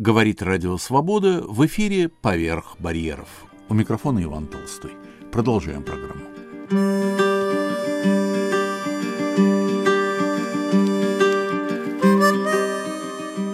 Говорит 0.00 0.40
Радио 0.40 0.78
Свобода 0.78 1.42
в 1.46 1.66
эфире 1.66 2.08
«Поверх 2.08 2.76
барьеров». 2.78 3.28
У 3.68 3.74
микрофона 3.74 4.22
Иван 4.22 4.46
Толстой. 4.46 4.92
Продолжаем 5.30 5.82
программу. 5.82 6.24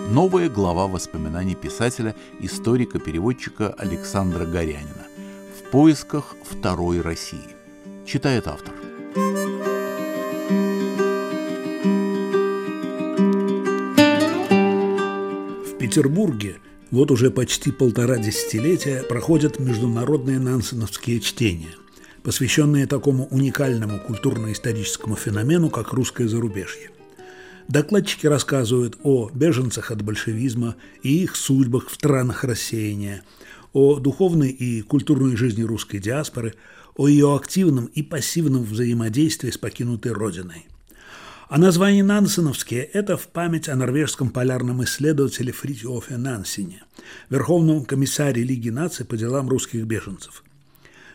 Новая 0.09 0.49
глава 0.49 0.87
воспоминаний 0.87 1.57
писателя, 1.57 2.15
историка, 2.39 3.01
переводчика 3.01 3.71
Александра 3.71 4.47
Горянина 4.47 5.09
«В 5.59 5.69
поисках 5.73 6.37
второй 6.49 7.01
России». 7.01 7.57
Читает 8.07 8.47
автор. 8.47 8.73
В 9.17 9.46
Петербурге 15.87 16.57
вот 16.91 17.13
уже 17.13 17.31
почти 17.31 17.71
полтора 17.71 18.19
десятилетия 18.19 19.05
проходят 19.05 19.61
международные 19.61 20.41
нансеновские 20.41 21.21
чтения, 21.21 21.77
посвященные 22.25 22.89
такому 22.89 23.29
уникальному 23.29 24.01
культурно-историческому 24.01 25.15
феномену, 25.15 25.71
как 25.71 25.93
русское 25.93 26.27
зарубежье. 26.27 26.91
Докладчики 27.69 28.27
рассказывают 28.27 28.99
о 29.05 29.31
беженцах 29.33 29.93
от 29.93 30.03
большевизма 30.03 30.75
и 31.05 31.23
их 31.23 31.37
судьбах 31.37 31.89
в 31.89 31.95
странах 31.95 32.43
рассеяния, 32.43 33.23
о 33.73 34.01
духовной 34.01 34.51
и 34.51 34.83
культурной 34.83 35.37
жизни 35.37 35.63
русской 35.63 35.99
диаспоры, 35.99 36.55
о 36.97 37.07
ее 37.07 37.33
активном 37.33 37.85
и 37.85 38.03
пассивном 38.03 38.65
взаимодействии 38.65 39.51
с 39.53 39.59
покинутой 39.59 40.11
родиной. 40.11 40.67
А 41.49 41.59
название 41.59 42.03
Нансеновские– 42.03 42.83
это 42.93 43.17
в 43.17 43.29
память 43.29 43.69
о 43.69 43.77
норвежском 43.77 44.31
полярном 44.31 44.83
исследователе 44.83 45.53
Фритьофе 45.53 46.17
Нансене, 46.17 46.83
верховном 47.31 47.85
комиссаре 47.85 48.43
Лиги 48.43 48.71
наций 48.71 49.07
по 49.07 49.17
делам 49.17 49.49
русских 49.49 49.85
беженцев. 49.85 50.43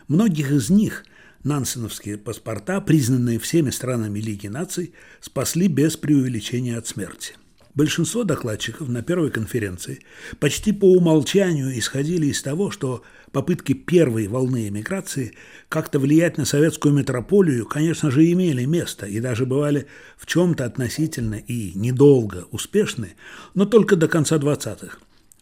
Многих 0.08 0.50
из 0.50 0.70
них 0.70 1.04
Нансеновские 1.44 2.16
паспорта, 2.16 2.80
признанные 2.80 3.38
всеми 3.38 3.68
странами 3.68 4.20
Лиги 4.20 4.46
наций, 4.46 4.94
спасли 5.20 5.68
без 5.68 5.98
преувеличения 5.98 6.78
от 6.78 6.86
смерти. 6.86 7.34
Большинство 7.74 8.22
докладчиков 8.22 8.88
на 8.88 9.02
первой 9.02 9.30
конференции 9.30 10.00
почти 10.38 10.72
по 10.72 10.92
умолчанию 10.92 11.78
исходили 11.78 12.26
из 12.26 12.42
того, 12.42 12.70
что 12.70 13.02
попытки 13.30 13.72
первой 13.72 14.28
волны 14.28 14.68
эмиграции 14.68 15.32
как-то 15.70 15.98
влиять 15.98 16.36
на 16.36 16.44
советскую 16.44 16.94
метрополию, 16.94 17.64
конечно 17.64 18.10
же, 18.10 18.30
имели 18.30 18.66
место 18.66 19.06
и 19.06 19.20
даже 19.20 19.46
бывали 19.46 19.86
в 20.18 20.26
чем-то 20.26 20.66
относительно 20.66 21.36
и 21.36 21.72
недолго 21.74 22.46
успешны, 22.50 23.14
но 23.54 23.64
только 23.64 23.96
до 23.96 24.06
конца 24.06 24.36
20-х 24.36 24.98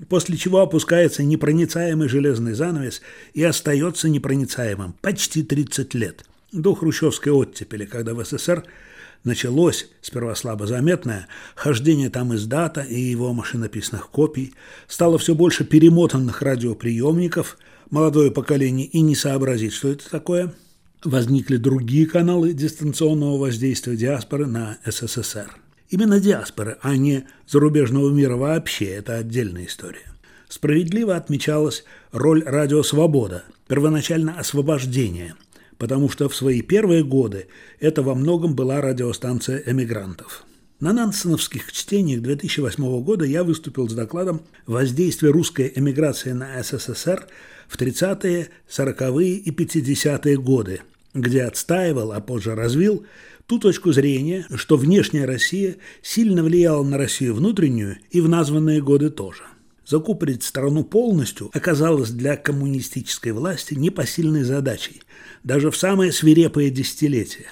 после 0.09 0.37
чего 0.39 0.61
опускается 0.61 1.23
непроницаемый 1.23 2.09
железный 2.09 2.55
занавес 2.55 3.03
и 3.35 3.43
остается 3.43 4.09
непроницаемым 4.09 4.95
почти 5.03 5.43
30 5.43 5.93
лет, 5.95 6.25
до 6.53 6.75
хрущевской 6.75 7.33
оттепели, 7.33 7.85
когда 7.85 8.15
в 8.15 8.25
СССР 8.25 8.65
началось, 9.25 9.89
сперва 10.01 10.35
слабо 10.35 10.67
заметное, 10.67 11.29
хождение 11.55 12.11
там 12.11 12.33
из 12.33 12.47
дата 12.47 12.81
и 12.81 12.99
его 12.99 13.33
машинописных 13.33 14.09
копий, 14.11 14.55
стало 14.89 15.19
все 15.19 15.35
больше 15.35 15.65
перемотанных 15.65 16.43
радиоприемников, 16.43 17.59
молодое 17.91 18.31
поколение 18.31 18.87
и 18.87 19.01
не 19.01 19.15
сообразит, 19.15 19.73
что 19.73 19.89
это 19.89 20.09
такое. 20.11 20.55
Возникли 21.05 21.57
другие 21.57 22.07
каналы 22.07 22.53
дистанционного 22.53 23.39
воздействия 23.39 23.97
диаспоры 23.97 24.47
на 24.47 24.79
СССР. 24.85 25.51
Именно 25.89 26.21
диаспоры, 26.21 26.79
а 26.83 26.97
не 26.97 27.27
зарубежного 27.49 28.11
мира 28.11 28.37
вообще– 28.37 28.85
это 28.87 29.17
отдельная 29.17 29.67
история. 29.67 30.13
Справедливо 30.49 31.17
отмечалась 31.17 31.85
роль 32.13 32.43
радио 32.45 32.83
«Свобода», 32.83 33.45
первоначально 33.67 34.39
освобождение– 34.39 35.35
потому 35.81 36.11
что 36.11 36.29
в 36.29 36.37
свои 36.37 36.61
первые 36.61 37.03
годы 37.03 37.47
это 37.81 38.03
во 38.03 38.15
многом 38.15 38.55
была 38.55 38.83
радиостанция 38.83 39.63
эмигрантов. 39.65 40.45
На 40.79 40.93
Нансеновских 40.93 41.73
чтениях 41.73 42.21
2008 42.21 43.03
года 43.03 43.25
я 43.25 43.43
выступил 43.45 43.89
с 43.89 43.95
докладом 43.95 44.43
«Воздействие 44.67 45.33
русской 45.33 45.73
эмиграции 45.75 46.33
на 46.33 46.63
СССР 46.63 47.27
в 47.67 47.81
30-е, 47.81 48.51
40-е 48.69 49.37
и 49.37 49.51
50-е 49.51 50.37
годы», 50.37 50.83
где 51.15 51.45
отстаивал, 51.45 52.13
а 52.13 52.21
позже 52.21 52.55
развил 52.55 53.07
ту 53.47 53.59
точку 53.59 53.93
зрения, 53.93 54.47
что 54.57 54.77
внешняя 54.77 55.25
Россия 55.25 55.77
сильно 56.03 56.45
влияла 56.45 56.85
на 56.85 56.99
Россию 56.99 57.37
внутреннюю 57.37 57.97
и 58.11 58.21
в 58.21 58.29
названные 58.29 58.83
годы 58.83 59.09
тоже. 59.09 59.45
Закупорить 59.87 60.45
страну 60.45 60.85
полностью 60.85 61.51
оказалось 61.53 62.11
для 62.11 62.37
коммунистической 62.37 63.33
власти 63.33 63.75
непосильной 63.75 64.43
задачей, 64.45 65.03
даже 65.43 65.71
в 65.71 65.77
самое 65.77 66.13
свирепое 66.13 66.71
десятилетие. 66.71 67.49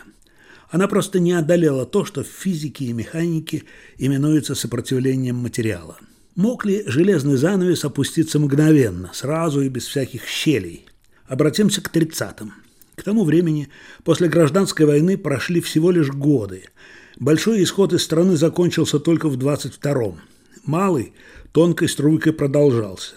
Она 0.70 0.86
просто 0.86 1.18
не 1.18 1.32
одолела 1.32 1.86
то, 1.86 2.04
что 2.04 2.22
в 2.22 2.26
физике 2.26 2.84
и 2.84 2.92
механике 2.92 3.64
именуется 3.96 4.54
сопротивлением 4.54 5.36
материала. 5.36 5.96
Мог 6.36 6.64
ли 6.64 6.84
железный 6.86 7.36
занавес 7.36 7.84
опуститься 7.84 8.38
мгновенно, 8.38 9.10
сразу 9.14 9.62
и 9.62 9.68
без 9.68 9.86
всяких 9.86 10.24
щелей? 10.26 10.86
Обратимся 11.26 11.80
к 11.80 11.92
30-м. 11.92 12.54
К 12.94 13.02
тому 13.02 13.24
времени, 13.24 13.68
после 14.04 14.28
гражданской 14.28 14.86
войны, 14.86 15.16
прошли 15.16 15.60
всего 15.60 15.90
лишь 15.90 16.10
годы. 16.10 16.64
Большой 17.18 17.62
исход 17.62 17.92
из 17.92 18.02
страны 18.02 18.36
закончился 18.36 19.00
только 19.00 19.28
в 19.28 19.36
22-м. 19.36 20.20
Малый 20.68 21.14
тонкой 21.52 21.88
струйкой 21.88 22.34
продолжался. 22.34 23.14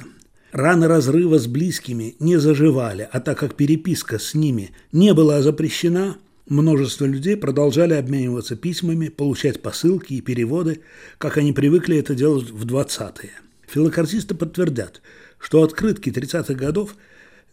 Раны 0.54 0.88
разрыва 0.88 1.38
с 1.38 1.48
близкими 1.48 2.16
не 2.18 2.38
заживали, 2.38 3.10
а 3.12 3.20
так 3.20 3.40
как 3.40 3.56
переписка 3.56 4.20
с 4.20 4.34
ними 4.34 4.72
не 4.94 5.14
была 5.14 5.42
запрещена, 5.42 6.16
множество 6.48 7.04
людей 7.04 7.36
продолжали 7.36 7.94
обмениваться 7.96 8.56
письмами, 8.56 9.10
получать 9.10 9.62
посылки 9.62 10.14
и 10.14 10.22
переводы, 10.22 10.80
как 11.18 11.36
они 11.36 11.52
привыкли 11.52 11.98
это 11.98 12.16
делать 12.16 12.50
в 12.50 12.66
20-е. 12.66 13.32
Филокартисты 13.68 14.34
подтвердят, 14.34 15.02
что 15.38 15.62
открытки 15.62 16.10
30-х 16.10 16.54
годов 16.54 16.96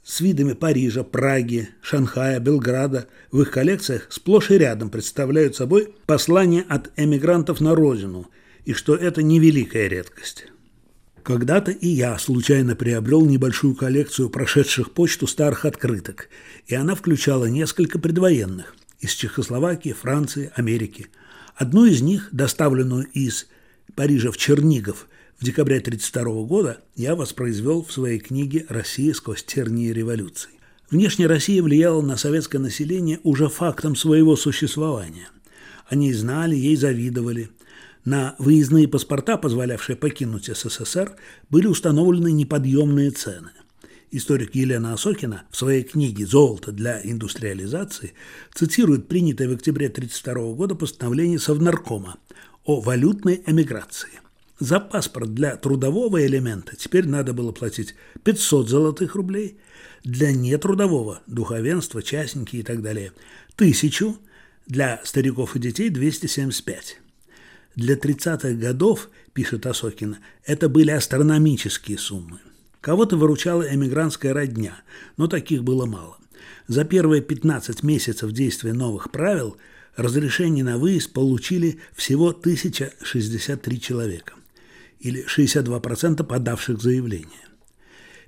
с 0.04 0.20
видами 0.20 0.52
Парижа, 0.52 1.02
Праги, 1.02 1.70
Шанхая, 1.82 2.38
Белграда 2.38 3.08
в 3.32 3.40
их 3.40 3.50
коллекциях 3.50 4.06
сплошь 4.10 4.52
и 4.52 4.58
рядом 4.58 4.90
представляют 4.90 5.56
собой 5.56 5.92
послания 6.06 6.64
от 6.68 6.92
эмигрантов 6.96 7.60
на 7.60 7.74
родину, 7.74 8.30
и 8.68 8.74
что 8.74 8.94
это 8.94 9.22
невеликая 9.22 9.88
редкость. 9.88 10.44
Когда-то 11.22 11.70
и 11.70 11.88
я 11.88 12.18
случайно 12.18 12.76
приобрел 12.76 13.24
небольшую 13.24 13.74
коллекцию 13.74 14.28
прошедших 14.28 14.92
почту 14.92 15.26
старых 15.26 15.64
открыток, 15.64 16.28
и 16.66 16.74
она 16.74 16.94
включала 16.94 17.46
несколько 17.46 17.98
предвоенных 17.98 18.76
из 19.00 19.12
Чехословакии, 19.14 19.94
Франции, 19.98 20.52
Америки. 20.54 21.06
Одну 21.56 21.86
из 21.86 22.02
них, 22.02 22.28
доставленную 22.30 23.06
из 23.06 23.46
Парижа 23.94 24.30
в 24.30 24.36
Чернигов 24.36 25.08
в 25.40 25.46
декабре 25.46 25.78
1932 25.78 26.42
года, 26.42 26.82
я 26.94 27.16
воспроизвел 27.16 27.82
в 27.82 27.90
своей 27.90 28.18
книге 28.18 28.66
«Россия 28.68 29.14
сквозь 29.14 29.44
тернии 29.44 29.92
революции». 29.92 30.50
Внешняя 30.90 31.26
Россия 31.26 31.62
влияла 31.62 32.02
на 32.02 32.18
советское 32.18 32.58
население 32.58 33.18
уже 33.22 33.48
фактом 33.48 33.96
своего 33.96 34.36
существования. 34.36 35.30
Они 35.88 36.12
знали, 36.12 36.54
ей 36.54 36.76
завидовали– 36.76 37.48
на 38.04 38.34
выездные 38.38 38.88
паспорта, 38.88 39.36
позволявшие 39.36 39.96
покинуть 39.96 40.46
СССР, 40.46 41.16
были 41.50 41.66
установлены 41.66 42.32
неподъемные 42.32 43.10
цены. 43.10 43.50
Историк 44.10 44.54
Елена 44.54 44.94
Осокина 44.94 45.44
в 45.50 45.56
своей 45.56 45.82
книге 45.82 46.24
«Золото 46.24 46.72
для 46.72 47.00
индустриализации» 47.02 48.14
цитирует 48.54 49.06
принятое 49.06 49.48
в 49.48 49.52
октябре 49.52 49.88
1932 49.88 50.54
года 50.54 50.74
постановление 50.74 51.38
Совнаркома 51.38 52.16
о 52.64 52.80
валютной 52.80 53.42
эмиграции. 53.46 54.20
За 54.58 54.80
паспорт 54.80 55.34
для 55.34 55.56
трудового 55.56 56.26
элемента 56.26 56.74
теперь 56.74 57.06
надо 57.06 57.32
было 57.32 57.52
платить 57.52 57.94
500 58.24 58.68
золотых 58.68 59.14
рублей, 59.14 59.58
для 60.04 60.32
нетрудового– 60.32 61.20
духовенства, 61.26 62.02
частники 62.02 62.56
и 62.56 62.62
так 62.62 62.82
далее– 62.82 63.12
тысячу, 63.56 64.16
для 64.66 65.00
стариков 65.04 65.54
и 65.54 65.58
детей– 65.58 65.90
275. 65.90 66.98
Для 67.78 67.94
30-х 67.94 68.54
годов, 68.54 69.08
пишет 69.32 69.64
Осокина, 69.64 70.18
это 70.44 70.68
были 70.68 70.90
астрономические 70.90 71.96
суммы. 71.96 72.40
Кого-то 72.80 73.16
выручала 73.16 73.72
эмигрантская 73.72 74.34
родня, 74.34 74.74
но 75.16 75.28
таких 75.28 75.62
было 75.62 75.86
мало. 75.86 76.18
За 76.66 76.84
первые 76.84 77.22
15 77.22 77.84
месяцев 77.84 78.32
действия 78.32 78.72
новых 78.72 79.12
правил 79.12 79.58
разрешение 79.94 80.64
на 80.64 80.76
выезд 80.76 81.12
получили 81.12 81.78
всего 81.94 82.30
1063 82.30 83.80
человека, 83.80 84.32
или 84.98 85.24
62% 85.24 86.24
подавших 86.24 86.82
заявление. 86.82 87.46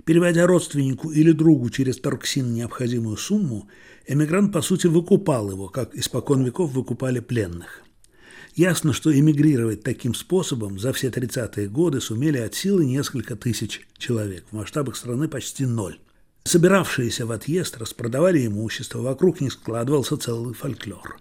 Переводя 0.05 0.47
родственнику 0.47 1.11
или 1.11 1.33
другу 1.33 1.69
через 1.71 1.97
торксин 1.97 2.53
необходимую 2.53 3.17
сумму, 3.17 3.67
эмигрант, 4.07 4.53
по 4.53 4.61
сути, 4.61 4.87
выкупал 4.87 5.51
его, 5.51 5.67
как 5.67 5.93
испокон 5.93 6.45
веков 6.45 6.71
выкупали 6.71 7.19
пленных– 7.19 7.83
Ясно, 8.55 8.91
что 8.91 9.17
эмигрировать 9.17 9.83
таким 9.83 10.13
способом 10.13 10.77
за 10.77 10.91
все 10.91 11.07
30-е 11.07 11.69
годы 11.69 12.01
сумели 12.01 12.37
от 12.37 12.53
силы 12.53 12.85
несколько 12.85 13.35
тысяч 13.35 13.81
человек, 13.97 14.43
в 14.51 14.55
масштабах 14.55 14.97
страны 14.97 15.29
почти 15.29 15.65
ноль. 15.65 15.99
Собиравшиеся 16.43 17.25
в 17.25 17.31
отъезд 17.31 17.77
распродавали 17.77 18.45
имущество, 18.45 18.99
вокруг 18.99 19.39
них 19.39 19.53
складывался 19.53 20.17
целый 20.17 20.53
фольклор. 20.53 21.17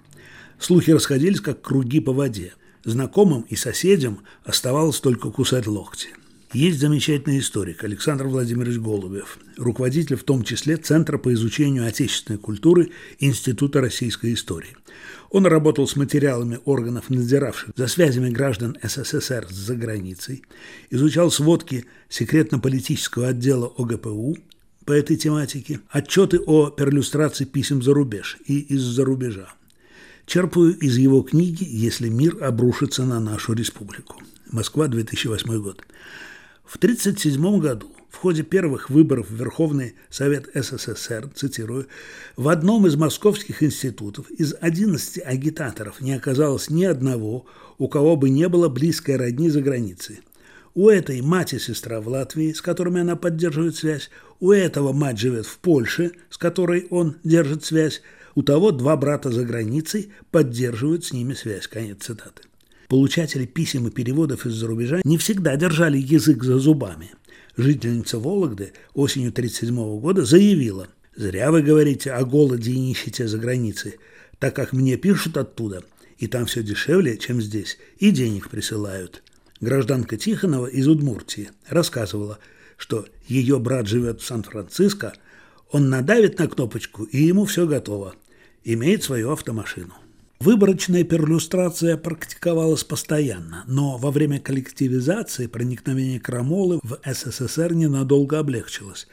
Слухи 0.58 0.90
расходились, 0.90 1.40
как 1.40 1.62
круги 1.62 2.00
по 2.00 2.12
воде. 2.12 2.54
Знакомым 2.84 3.42
и 3.42 3.54
соседям 3.54 4.20
оставалось 4.44 4.98
только 4.98 5.30
кусать 5.30 5.66
локти. 5.66 6.08
Есть 6.52 6.80
замечательный 6.80 7.38
историк 7.38 7.84
Александр 7.84 8.26
Владимирович 8.26 8.78
Голубев, 8.78 9.38
руководитель 9.56 10.16
в 10.16 10.24
том 10.24 10.42
числе 10.42 10.76
Центра 10.78 11.16
по 11.16 11.32
изучению 11.32 11.86
отечественной 11.86 12.40
культуры 12.40 12.90
Института 13.20 13.80
российской 13.80 14.34
истории. 14.34 14.76
Он 15.30 15.46
работал 15.46 15.86
с 15.86 15.94
материалами 15.94 16.58
органов, 16.64 17.08
надзиравших 17.08 17.70
за 17.76 17.86
связями 17.86 18.30
граждан 18.30 18.76
СССР 18.82 19.46
с 19.48 19.70
границей, 19.70 20.42
изучал 20.90 21.30
сводки 21.30 21.84
секретно-политического 22.08 23.28
отдела 23.28 23.72
ОГПУ 23.78 24.36
по 24.84 24.90
этой 24.90 25.16
тематике, 25.16 25.78
отчеты 25.88 26.40
о 26.40 26.70
перлюстрации 26.70 27.44
писем 27.44 27.80
за 27.80 27.94
рубеж 27.94 28.38
и 28.44 28.58
из-за 28.58 29.04
рубежа. 29.04 29.54
Черпаю 30.26 30.76
из 30.76 30.98
его 30.98 31.22
книги 31.22 31.64
«Если 31.64 32.08
мир 32.08 32.42
обрушится 32.42 33.04
на 33.04 33.20
нашу 33.20 33.52
республику». 33.52 34.20
Москва, 34.50 34.88
2008 34.88 35.62
год. 35.62 35.84
В 36.70 36.76
1937 36.76 37.58
году 37.58 37.88
в 38.10 38.16
ходе 38.18 38.44
первых 38.44 38.90
выборов 38.90 39.28
в 39.28 39.34
Верховный 39.34 39.96
Совет 40.08 40.48
СССР, 40.54 41.28
цитирую, 41.34 41.88
в 42.36 42.48
одном 42.48 42.86
из 42.86 42.94
московских 42.94 43.64
институтов 43.64 44.30
из 44.30 44.54
11 44.60 45.20
агитаторов 45.24 46.00
не 46.00 46.12
оказалось 46.12 46.70
ни 46.70 46.84
одного, 46.84 47.44
у 47.78 47.88
кого 47.88 48.14
бы 48.14 48.30
не 48.30 48.48
было 48.48 48.68
близкой 48.68 49.16
родни 49.16 49.50
за 49.50 49.62
границей. 49.62 50.20
У 50.76 50.88
этой 50.88 51.20
мать 51.22 51.54
и 51.54 51.58
сестра 51.58 52.00
в 52.00 52.06
Латвии, 52.06 52.52
с 52.52 52.62
которыми 52.62 53.00
она 53.00 53.16
поддерживает 53.16 53.74
связь, 53.74 54.08
у 54.38 54.52
этого 54.52 54.92
мать 54.92 55.18
живет 55.18 55.46
в 55.46 55.58
Польше, 55.58 56.12
с 56.30 56.38
которой 56.38 56.86
он 56.90 57.16
держит 57.24 57.64
связь, 57.64 58.00
у 58.36 58.44
того 58.44 58.70
два 58.70 58.96
брата 58.96 59.32
за 59.32 59.44
границей 59.44 60.12
поддерживают 60.30 61.04
с 61.04 61.12
ними 61.12 61.34
связь. 61.34 61.66
Конец 61.66 62.04
цитаты. 62.04 62.42
Получатели 62.90 63.46
писем 63.46 63.86
и 63.86 63.90
переводов 63.92 64.46
из-за 64.46 64.66
рубежа 64.66 65.00
не 65.04 65.16
всегда 65.16 65.54
держали 65.54 65.96
язык 65.96 66.42
за 66.42 66.58
зубами. 66.58 67.12
Жительница 67.56 68.18
Вологды 68.18 68.72
осенью 68.94 69.28
1937 69.28 70.00
года 70.00 70.24
заявила, 70.24 70.88
«Зря 71.14 71.52
вы 71.52 71.62
говорите 71.62 72.10
о 72.10 72.24
голоде 72.24 72.72
и 72.72 72.78
нищете 72.80 73.28
за 73.28 73.38
границей, 73.38 74.00
так 74.40 74.56
как 74.56 74.72
мне 74.72 74.96
пишут 74.96 75.36
оттуда, 75.36 75.84
и 76.18 76.26
там 76.26 76.46
все 76.46 76.64
дешевле, 76.64 77.16
чем 77.16 77.40
здесь, 77.40 77.78
и 77.98 78.10
денег 78.10 78.50
присылают». 78.50 79.22
Гражданка 79.60 80.16
Тихонова 80.16 80.66
из 80.66 80.88
Удмуртии 80.88 81.52
рассказывала, 81.68 82.40
что 82.76 83.06
ее 83.28 83.60
брат 83.60 83.86
живет 83.86 84.20
в 84.20 84.26
Сан-Франциско, 84.26 85.12
он 85.70 85.90
надавит 85.90 86.40
на 86.40 86.48
кнопочку, 86.48 87.04
и 87.04 87.22
ему 87.22 87.44
все 87.44 87.68
готово. 87.68 88.16
Имеет 88.64 89.04
свою 89.04 89.30
автомашину. 89.30 89.94
Выборочная 90.42 91.04
перлюстрация 91.04 91.98
практиковалась 91.98 92.82
постоянно, 92.82 93.62
но 93.66 93.98
во 93.98 94.10
время 94.10 94.40
коллективизации 94.40 95.46
проникновение 95.46 96.18
крамолы 96.18 96.80
в 96.82 96.98
СССР 97.04 97.74
ненадолго 97.74 98.38
облегчилось, 98.38 99.06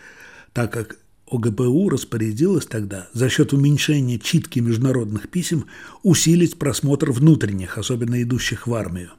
так 0.53 0.71
как 0.71 1.00
ОГПУ 1.29 1.89
распорядилась 1.89 2.65
тогда 2.65 3.09
за 3.12 3.27
счет 3.27 3.51
уменьшения 3.51 4.19
читки 4.19 4.59
международных 4.59 5.27
писем 5.27 5.65
усилить 6.01 6.57
просмотр 6.57 7.12
внутренних, 7.12 7.77
особенно 7.77 8.24
идущих 8.24 8.65
в 8.65 8.74
армию. 8.74 9.12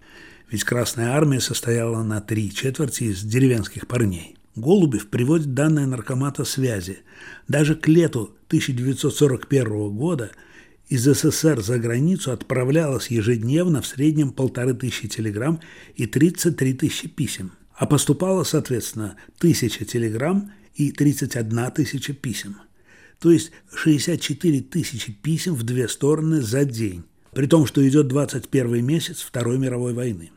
Ведь 0.50 0.64
Красная 0.64 1.10
Армия 1.10 1.40
состояла 1.40 2.02
на 2.02 2.22
три 2.22 2.50
четверти 2.50 3.04
из 3.04 3.22
деревенских 3.22 3.86
парней. 3.86 4.38
Голубев 4.56 5.08
приводит 5.08 5.52
данные 5.52 5.84
наркомата 5.84 6.46
связи. 6.46 7.00
Даже 7.48 7.74
к 7.74 7.86
лету 7.86 8.30
1941 8.48 9.90
года– 9.90 10.30
из 10.88 11.04
СССР 11.04 11.60
за 11.60 11.78
границу 11.78 12.32
отправлялось 12.32 13.08
ежедневно 13.08 13.82
в 13.82 13.86
среднем 13.86 14.32
полторы 14.32 14.72
тысячи 14.72 15.06
телеграмм 15.06 15.60
и 15.96 16.06
33 16.06 16.74
тысячи 16.74 17.08
писем, 17.08 17.52
а 17.74 17.86
поступало, 17.86 18.42
соответственно, 18.44 19.16
тысяча 19.38 19.84
телеграмм 19.84 20.52
и 20.74 20.90
31 20.90 21.70
тысяча 21.72 22.14
писем. 22.14 22.56
То 23.18 23.30
есть 23.30 23.52
64 23.74 24.60
тысячи 24.62 25.12
писем 25.12 25.54
в 25.54 25.62
две 25.62 25.88
стороны 25.88 26.40
за 26.40 26.64
день, 26.64 27.04
при 27.32 27.46
том, 27.46 27.66
что 27.66 27.86
идет 27.86 28.08
21 28.08 28.84
месяц 28.84 29.20
Второй 29.20 29.58
мировой 29.58 29.92
войны. 29.92 30.30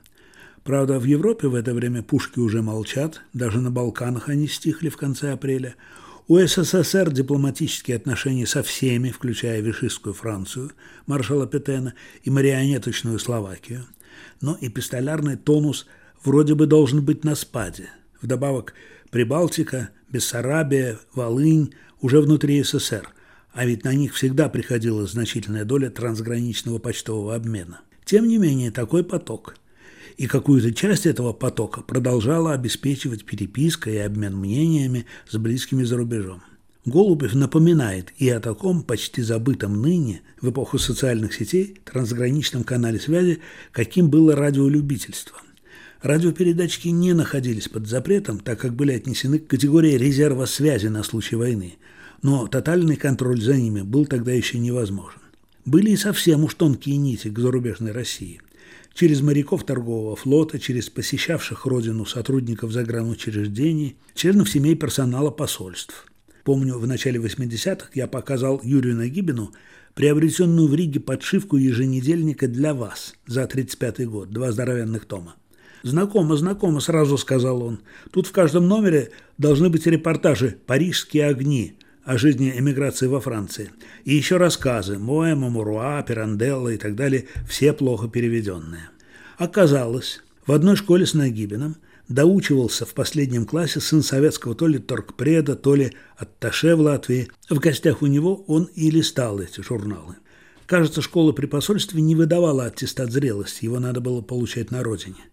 Правда, 0.63 0.99
в 0.99 1.05
Европе 1.05 1.47
в 1.47 1.55
это 1.55 1.73
время 1.73 2.03
пушки 2.03 2.39
уже 2.39 2.61
молчат, 2.61 3.21
даже 3.33 3.61
на 3.61 3.71
Балканах 3.71 4.27
они 4.27 4.47
стихли 4.47 4.89
в 4.89 4.97
конце 4.97 5.31
апреля– 5.31 5.75
у 6.31 6.39
СССР 6.39 7.11
дипломатические 7.11 7.97
отношения 7.97 8.47
со 8.47 8.63
всеми, 8.63 9.09
включая 9.09 9.59
Вишистскую 9.59 10.13
Францию, 10.13 10.71
маршала 11.05 11.45
Петена, 11.45 11.93
и 12.23 12.29
марионеточную 12.29 13.19
Словакию. 13.19 13.85
Но 14.39 14.57
эпистолярный 14.61 15.35
тонус 15.35 15.87
вроде 16.23 16.55
бы 16.55 16.67
должен 16.67 17.03
быть 17.03 17.25
на 17.25 17.35
спаде. 17.35 17.89
Вдобавок 18.21 18.75
Прибалтика, 19.09 19.89
Бессарабия, 20.09 20.99
Волынь 21.13 21.73
уже 21.99 22.21
внутри 22.21 22.63
СССР, 22.63 23.09
а 23.51 23.65
ведь 23.65 23.83
на 23.83 23.93
них 23.93 24.13
всегда 24.13 24.47
приходила 24.47 25.05
значительная 25.05 25.65
доля 25.65 25.89
трансграничного 25.89 26.79
почтового 26.79 27.35
обмена. 27.35 27.81
Тем 28.05 28.25
не 28.29 28.37
менее, 28.37 28.71
такой 28.71 29.03
поток– 29.03 29.55
и 30.17 30.27
какую-то 30.27 30.73
часть 30.73 31.05
этого 31.05 31.33
потока 31.33 31.81
продолжала 31.81 32.53
обеспечивать 32.53 33.25
переписка 33.25 33.89
и 33.89 33.97
обмен 33.97 34.35
мнениями 34.35 35.05
с 35.29 35.37
близкими 35.37 35.83
за 35.83 35.97
рубежом. 35.97 36.41
Голубев 36.85 37.35
напоминает 37.35 38.11
и 38.17 38.27
о 38.29 38.39
таком 38.39 38.81
почти 38.81 39.21
забытом 39.21 39.81
ныне, 39.81 40.21
в 40.41 40.49
эпоху 40.49 40.79
социальных 40.79 41.33
сетей, 41.33 41.77
трансграничном 41.85 42.63
канале 42.63 42.99
связи, 42.99 43.39
каким 43.71 44.09
было 44.09 44.35
радиолюбительство. 44.35 45.37
Радиопередатчики 46.01 46.87
не 46.87 47.13
находились 47.13 47.67
под 47.67 47.87
запретом, 47.87 48.39
так 48.39 48.59
как 48.59 48.73
были 48.73 48.93
отнесены 48.93 49.37
к 49.37 49.45
категории 49.45 49.95
резерва 49.95 50.45
связи 50.45 50.87
на 50.87 51.03
случай 51.03 51.35
войны, 51.35 51.75
но 52.23 52.47
тотальный 52.47 52.95
контроль 52.95 53.39
за 53.39 53.55
ними 53.55 53.81
был 53.81 54.07
тогда 54.07 54.31
еще 54.31 54.57
невозможен. 54.57 55.21
Были 55.65 55.91
и 55.91 55.97
совсем 55.97 56.43
уж 56.43 56.55
тонкие 56.55 56.97
нити 56.97 57.29
к 57.29 57.37
зарубежной 57.37 57.91
России– 57.91 58.41
через 58.93 59.21
моряков 59.21 59.65
торгового 59.65 60.15
флота, 60.15 60.59
через 60.59 60.89
посещавших 60.89 61.65
родину 61.65 62.05
сотрудников 62.05 62.71
загранучреждений, 62.71 63.97
членов 64.13 64.49
семей 64.49 64.75
персонала 64.75 65.31
посольств. 65.31 66.05
Помню, 66.43 66.77
в 66.77 66.87
начале 66.87 67.19
80-х 67.19 67.89
я 67.93 68.07
показал 68.07 68.61
Юрию 68.63 68.95
Нагибину 68.95 69.51
приобретенную 69.93 70.67
в 70.67 70.75
Риге 70.75 70.99
подшивку 70.99 71.57
еженедельника 71.57 72.47
для 72.47 72.73
вас 72.73 73.13
за 73.27 73.43
35-й 73.43 74.05
год, 74.05 74.29
два 74.29 74.51
здоровенных 74.51 75.05
тома. 75.05 75.35
«Знакомо, 75.83 76.37
знакомо»,– 76.37 76.79
сразу 76.81 77.17
сказал 77.17 77.63
он. 77.63 77.79
«Тут 78.11 78.27
в 78.27 78.31
каждом 78.31 78.67
номере 78.67 79.11
должны 79.37 79.69
быть 79.69 79.87
репортажи 79.87 80.57
«Парижские 80.67 81.25
огни», 81.25 81.75
о 82.03 82.17
жизни 82.17 82.53
эмиграции 82.55 83.07
во 83.07 83.19
Франции. 83.19 83.71
И 84.05 84.13
еще 84.13 84.37
рассказы 84.37 84.97
Моэма, 84.97 85.49
Муруа, 85.49 86.01
Пиранделла 86.03 86.69
и 86.69 86.77
так 86.77 86.95
далее, 86.95 87.27
все 87.47 87.73
плохо 87.73 88.07
переведенные. 88.07 88.89
Оказалось, 89.37 90.21
в 90.45 90.51
одной 90.51 90.75
школе 90.75 91.05
с 91.05 91.13
Нагибиным 91.13 91.77
доучивался 92.09 92.85
в 92.85 92.93
последнем 92.93 93.45
классе 93.45 93.79
сын 93.79 94.03
советского 94.03 94.55
то 94.55 94.67
ли 94.67 94.79
торгпреда, 94.79 95.55
то 95.55 95.75
ли 95.75 95.93
атташе 96.17 96.75
в 96.75 96.81
Латвии. 96.81 97.29
В 97.49 97.59
гостях 97.59 98.01
у 98.01 98.07
него 98.07 98.43
он 98.47 98.65
и 98.75 98.89
листал 98.91 99.39
эти 99.39 99.61
журналы. 99.61 100.15
Кажется, 100.65 101.01
школа 101.01 101.31
при 101.31 101.45
посольстве 101.45 102.01
не 102.01 102.15
выдавала 102.15 102.65
аттестат 102.65 103.11
зрелости, 103.11 103.65
его 103.65 103.79
надо 103.79 103.99
было 103.99 104.21
получать 104.21 104.71
на 104.71 104.83
родине. 104.83 105.23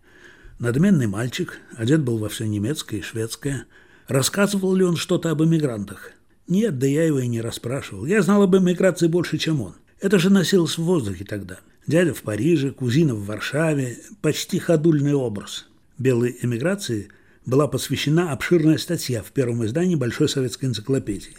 Надменный 0.59 1.07
мальчик, 1.07 1.59
одет 1.77 2.03
был 2.03 2.19
во 2.19 2.29
все 2.29 2.47
немецкое 2.47 3.01
и 3.01 3.03
шведское. 3.03 3.67
Рассказывал 4.09 4.75
ли 4.75 4.85
он 4.85 4.97
что-то 4.97 5.31
об 5.31 5.43
эмигрантах? 5.43 6.13
Нет, 6.49 6.79
да 6.79 6.87
я 6.87 7.05
его 7.05 7.21
и 7.21 7.29
не 7.29 7.43
расспрашивал. 7.43 8.07
Я 8.07 8.23
знал 8.23 8.43
об 8.43 8.57
эмиграции 8.57 9.07
больше, 9.07 9.37
чем 9.37 9.61
он. 9.61 9.75
Это 10.01 10.19
же 10.19 10.31
носилось 10.31 10.79
в 10.79 10.83
воздухе 10.83 11.25
тогда. 11.25 11.61
Дядя 11.87 12.15
в 12.15 12.23
Париже, 12.23 12.71
кузина 12.71 13.15
в 13.15 13.27
Варшаве. 13.27 13.99
Почти 14.23 14.59
ходульный 14.59 15.15
образ. 15.15 15.67
Белой 15.99 16.39
эмиграции 16.41 17.09
была 17.45 17.67
посвящена 17.67 18.33
обширная 18.33 18.79
статья 18.79 19.23
в 19.23 19.31
первом 19.33 19.65
издании 19.65 19.95
Большой 19.95 20.29
советской 20.29 20.67
энциклопедии, 20.67 21.37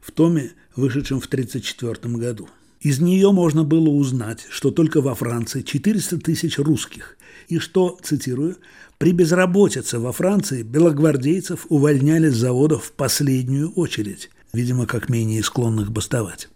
в 0.00 0.10
томе, 0.10 0.52
вышедшем 0.76 1.20
в 1.20 1.26
1934 1.26 2.14
году. 2.16 2.48
Из 2.80 2.98
нее 2.98 3.30
можно 3.30 3.62
было 3.62 3.88
узнать, 3.90 4.46
что 4.48 4.70
только 4.70 5.00
во 5.00 5.14
Франции 5.14 5.62
400 5.62 6.18
тысяч 6.18 6.58
русских, 6.58 7.16
и 7.48 7.58
что, 7.58 7.98
цитирую, 8.02 8.56
«при 8.96 9.12
безработице 9.12 9.98
во 9.98 10.12
Франции 10.12 10.62
белогвардейцев 10.62 11.66
увольняли 11.68 12.30
с 12.30 12.36
заводов 12.36 12.84
в 12.84 12.92
последнюю 12.92 13.70
очередь, 13.72 14.30
видимо, 14.52 14.86
как 14.86 15.08
менее 15.08 15.42
склонных 15.42 15.92
бастовать. 15.92 16.48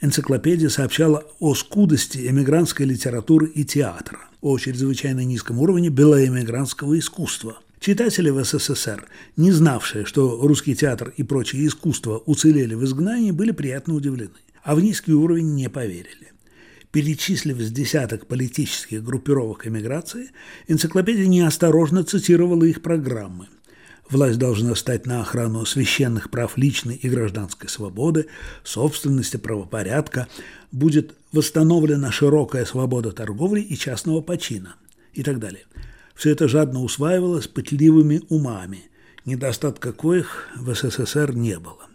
Энциклопедия 0.00 0.68
сообщала 0.68 1.24
о 1.40 1.54
скудости 1.54 2.28
эмигрантской 2.28 2.86
литературы 2.86 3.48
и 3.48 3.64
театра, 3.64 4.20
о 4.40 4.56
чрезвычайно 4.58 5.24
низком 5.24 5.58
уровне 5.58 5.88
белоэмигрантского 5.88 6.98
искусства. 6.98 7.58
Читатели 7.80 8.30
в 8.30 8.44
СССР, 8.44 9.06
не 9.36 9.50
знавшие, 9.50 10.04
что 10.04 10.40
русский 10.40 10.74
театр 10.74 11.12
и 11.16 11.22
прочие 11.22 11.66
искусства 11.66 12.22
уцелели 12.26 12.74
в 12.74 12.84
изгнании, 12.84 13.30
были 13.30 13.50
приятно 13.50 13.94
удивлены, 13.94 14.30
а 14.62 14.74
в 14.74 14.80
низкий 14.80 15.12
уровень 15.12 15.54
не 15.54 15.68
поверили. 15.68 16.32
Перечислив 16.92 17.60
с 17.60 17.70
десяток 17.70 18.26
политических 18.26 19.02
группировок 19.04 19.66
эмиграции, 19.66 20.30
энциклопедия 20.68 21.26
неосторожно 21.26 22.02
цитировала 22.02 22.64
их 22.64 22.82
программы– 22.82 23.48
Власть 24.10 24.38
должна 24.38 24.74
стать 24.74 25.04
на 25.04 25.20
охрану 25.20 25.66
священных 25.66 26.30
прав 26.30 26.56
личной 26.56 26.94
и 26.94 27.10
гражданской 27.10 27.68
свободы, 27.68 28.26
собственности, 28.64 29.36
правопорядка, 29.36 30.28
будет 30.72 31.14
восстановлена 31.32 32.10
широкая 32.10 32.64
свобода 32.64 33.12
торговли 33.12 33.60
и 33.60 33.76
частного 33.76 34.22
почина 34.22 34.76
и 35.12 35.22
так 35.22 35.38
далее. 35.38 35.64
Все 36.14 36.30
это 36.30 36.48
жадно 36.48 36.82
усваивалось 36.82 37.48
пытливыми 37.48 38.22
умами, 38.30 38.84
недостатка 39.26 39.92
коих 39.92 40.48
в 40.56 40.74
СССР 40.74 41.34
не 41.34 41.58
было. 41.58 41.86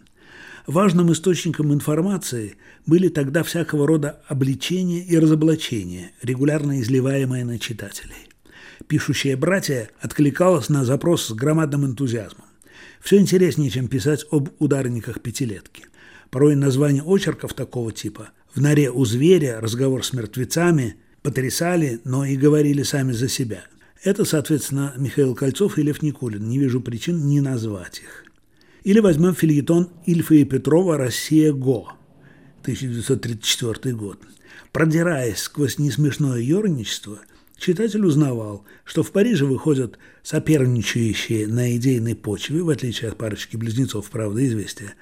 Важным 0.68 1.12
источником 1.12 1.74
информации 1.74 2.56
были 2.86 3.08
тогда 3.08 3.42
всякого 3.42 3.88
рода 3.88 4.22
обличения 4.28 5.04
и 5.04 5.18
разоблачения, 5.18 6.12
регулярно 6.22 6.80
изливаемые 6.80 7.44
на 7.44 7.58
читателей 7.58 8.28
пишущее 8.86 9.36
братья 9.36 9.90
откликалось 10.00 10.68
на 10.68 10.84
запрос 10.84 11.26
с 11.26 11.32
громадным 11.32 11.86
энтузиазмом. 11.86 12.46
Все 13.00 13.18
интереснее, 13.18 13.70
чем 13.70 13.88
писать 13.88 14.24
об 14.30 14.50
ударниках 14.58 15.20
пятилетки. 15.20 15.86
Порой 16.30 16.56
названия 16.56 17.02
очерков 17.02 17.54
такого 17.54 17.92
типа 17.92 18.30
«В 18.54 18.60
норе 18.60 18.90
у 18.90 19.04
зверя», 19.04 19.60
«Разговор 19.60 20.04
с 20.04 20.12
мертвецами» 20.12 20.96
потрясали, 21.22 22.00
но 22.04 22.24
и 22.24 22.36
говорили 22.36 22.82
сами 22.82 23.12
за 23.12 23.28
себя. 23.28 23.64
Это, 24.02 24.24
соответственно, 24.24 24.94
Михаил 24.96 25.34
Кольцов 25.34 25.78
и 25.78 25.82
Лев 25.82 26.02
Никулин. 26.02 26.48
Не 26.48 26.58
вижу 26.58 26.80
причин 26.80 27.26
не 27.26 27.40
назвать 27.40 28.00
их. 28.00 28.24
Или 28.82 29.00
возьмем 29.00 29.34
фильетон 29.34 29.90
Ильфа 30.06 30.34
и 30.34 30.44
Петрова 30.44 30.98
«Россия 30.98 31.52
Го» 31.52 31.92
1934 32.62 33.94
год. 33.94 34.18
Продираясь 34.72 35.38
сквозь 35.38 35.78
несмешное 35.78 36.38
ерничество– 36.38 37.18
Читатель 37.64 38.04
узнавал, 38.04 38.66
что 38.84 39.02
в 39.02 39.10
Париже 39.10 39.46
выходят 39.46 39.98
соперничающие 40.22 41.46
на 41.46 41.74
идейной 41.74 42.14
почве, 42.14 42.62
в 42.62 42.68
отличие 42.68 43.08
от 43.08 43.16
парочки 43.16 43.56
близнецов 43.56 44.10
«Правда 44.10 44.46
известия», 44.46 44.96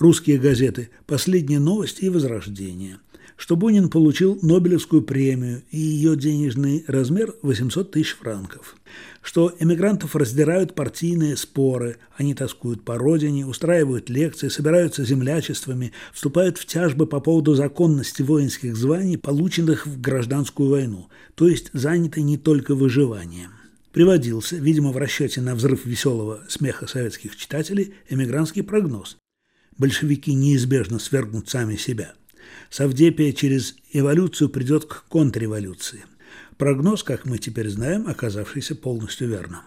русские 0.00 0.38
газеты 0.38 0.90
«Последняя 1.06 1.60
новость» 1.60 2.02
и 2.02 2.08
«Возрождение», 2.08 2.98
что 3.36 3.54
Бунин 3.54 3.88
получил 3.88 4.36
Нобелевскую 4.42 5.02
премию 5.02 5.62
и 5.70 5.78
ее 5.78 6.16
денежный 6.16 6.84
размер 6.88 7.36
800 7.40 7.92
тысяч 7.92 8.16
франков– 8.16 8.74
что 9.22 9.54
эмигрантов 9.60 10.16
раздирают 10.16 10.74
партийные 10.74 11.36
споры, 11.36 11.98
они 12.16 12.34
тоскуют 12.34 12.84
по 12.84 12.98
родине, 12.98 13.46
устраивают 13.46 14.10
лекции, 14.10 14.48
собираются 14.48 15.04
землячествами, 15.04 15.92
вступают 16.12 16.58
в 16.58 16.66
тяжбы 16.66 17.06
по 17.06 17.20
поводу 17.20 17.54
законности 17.54 18.22
воинских 18.22 18.76
званий, 18.76 19.16
полученных 19.16 19.86
в 19.86 20.00
гражданскую 20.00 20.68
войну, 20.68 21.08
то 21.36 21.48
есть 21.48 21.70
заняты 21.72 22.22
не 22.22 22.36
только 22.36 22.74
выживанием. 22.74 23.52
Приводился, 23.92 24.56
видимо, 24.56 24.90
в 24.90 24.96
расчете 24.96 25.40
на 25.40 25.54
взрыв 25.54 25.86
веселого 25.86 26.40
смеха 26.48 26.86
советских 26.86 27.36
читателей, 27.36 27.94
эмигрантский 28.08 28.64
прогноз. 28.64 29.18
Большевики 29.78 30.34
неизбежно 30.34 30.98
свергнут 30.98 31.48
сами 31.48 31.76
себя. 31.76 32.14
Савдепия 32.70 33.32
через 33.32 33.76
эволюцию 33.92 34.48
придет 34.48 34.86
к 34.86 35.04
контрреволюции. 35.08 36.04
Прогноз, 36.58 37.02
как 37.02 37.24
мы 37.24 37.38
теперь 37.38 37.68
знаем, 37.68 38.06
оказавшийся 38.06 38.74
полностью 38.74 39.28
верным. 39.28 39.60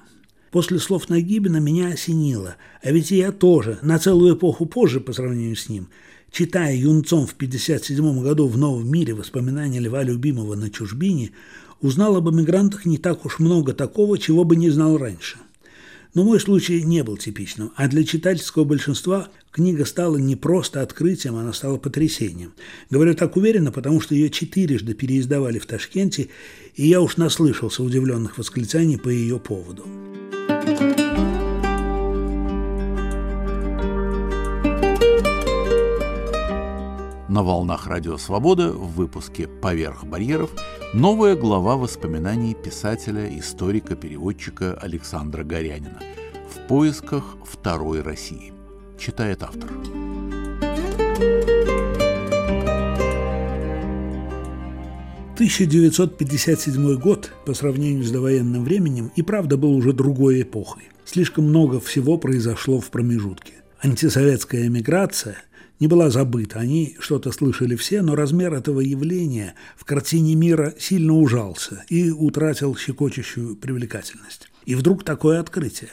После 0.51 0.79
слов 0.79 1.09
Нагибина 1.09 1.57
меня 1.57 1.87
осенило, 1.87 2.55
а 2.81 2.91
ведь 2.91 3.11
и 3.11 3.17
я 3.17 3.31
тоже, 3.31 3.79
на 3.81 3.99
целую 3.99 4.35
эпоху 4.35 4.65
позже 4.65 5.01
по 5.01 5.11
сравнению 5.11 5.55
с 5.55 5.67
ним, 5.67 5.89
читая 6.31 6.75
юнцом 6.75 7.27
в 7.27 7.33
1957 7.33 8.23
году 8.23 8.47
в 8.47 8.57
«Новом 8.57 8.89
мире» 8.89 9.13
воспоминания 9.13 9.79
Льва 9.79 10.03
Любимого 10.03 10.55
на 10.55 10.69
чужбине, 10.69 11.31
узнал 11.81 12.15
об 12.15 12.29
эмигрантах 12.29 12.85
не 12.85 12.97
так 12.97 13.25
уж 13.25 13.39
много 13.39 13.73
такого, 13.73 14.17
чего 14.17 14.45
бы 14.45 14.55
не 14.55 14.69
знал 14.69 14.97
раньше. 14.97 15.37
Но 16.15 16.23
мой 16.23 16.39
случай 16.39 16.81
не 16.81 17.03
был 17.03 17.17
типичным, 17.17 17.73
а 17.75 17.89
для 17.89 18.05
читательского 18.05 18.63
большинства 18.63 19.27
книга 19.51 19.83
стала 19.83 20.15
не 20.15 20.37
просто 20.37 20.81
открытием, 20.81 21.35
она 21.35 21.51
стала 21.51 21.75
потрясением. 21.75 22.53
Говорю 22.89 23.15
так 23.15 23.35
уверенно, 23.35 23.69
потому 23.69 23.99
что 23.99 24.15
ее 24.15 24.29
четырежды 24.29 24.93
переиздавали 24.93 25.59
в 25.59 25.65
Ташкенте, 25.65 26.29
и 26.75 26.87
я 26.87 27.01
уж 27.01 27.17
наслышался 27.17 27.83
удивленных 27.83 28.37
восклицаний 28.37 28.97
по 28.97 29.09
ее 29.09 29.39
поводу. 29.39 29.85
На 37.27 37.43
волнах 37.43 37.87
Радио 37.87 38.15
Свобода 38.15 38.71
в 38.71 38.93
выпуске 38.93 39.49
«Поверх 39.49 40.05
барьеров» 40.05 40.51
новая 40.95 41.35
глава 41.35 41.75
воспоминаний 41.75 42.55
писателя, 42.55 43.27
историка, 43.37 43.97
переводчика 43.97 44.75
Александра 44.75 45.43
Горянина 45.43 45.99
«В 46.49 46.67
поисках 46.69 47.35
второй 47.43 48.01
России». 48.01 48.53
Читает 48.97 49.43
автор. 49.43 49.69
«1957 55.37 56.95
год, 56.95 57.33
по 57.45 57.53
сравнению 57.53 58.05
с 58.05 58.11
довоенным 58.11 58.63
временем, 58.63 59.11
и 59.17 59.21
правда 59.21 59.57
был 59.57 59.75
уже 59.75 59.91
другой 59.91 60.43
эпохой. 60.43 60.83
Слишком 61.03 61.49
много 61.49 61.81
всего 61.81 62.17
произошло 62.17 62.79
в 62.79 62.89
промежутке. 62.89 63.55
Антисоветская 63.81 64.67
эмиграция– 64.67 65.35
не 65.79 65.87
была 65.87 66.09
забыта. 66.09 66.59
Они 66.59 66.95
что-то 66.99 67.31
слышали 67.31 67.75
все, 67.75 68.01
но 68.01 68.15
размер 68.15 68.53
этого 68.53 68.79
явления 68.79 69.55
в 69.75 69.85
картине 69.85 70.35
мира 70.35 70.73
сильно 70.79 71.13
ужался 71.13 71.83
и 71.89 72.09
утратил 72.09 72.75
щекочущую 72.75 73.55
привлекательность. 73.55 74.49
И 74.65 74.75
вдруг 74.75 75.03
такое 75.03 75.39
открытие. 75.39 75.91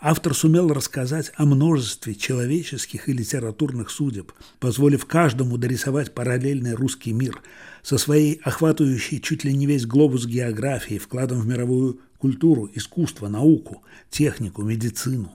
Автор 0.00 0.34
сумел 0.34 0.68
рассказать 0.68 1.32
о 1.36 1.46
множестве 1.46 2.14
человеческих 2.14 3.08
и 3.08 3.12
литературных 3.12 3.88
судеб, 3.88 4.32
позволив 4.60 5.06
каждому 5.06 5.56
дорисовать 5.56 6.12
параллельный 6.12 6.74
русский 6.74 7.12
мир 7.12 7.40
со 7.82 7.96
своей 7.96 8.40
охватывающей 8.42 9.20
чуть 9.20 9.44
ли 9.44 9.54
не 9.54 9.66
весь 9.66 9.86
глобус 9.86 10.26
географии, 10.26 10.98
вкладом 10.98 11.40
в 11.40 11.46
мировую 11.46 12.00
культуру, 12.18 12.68
искусство, 12.74 13.28
науку, 13.28 13.82
технику, 14.10 14.62
медицину 14.62 15.32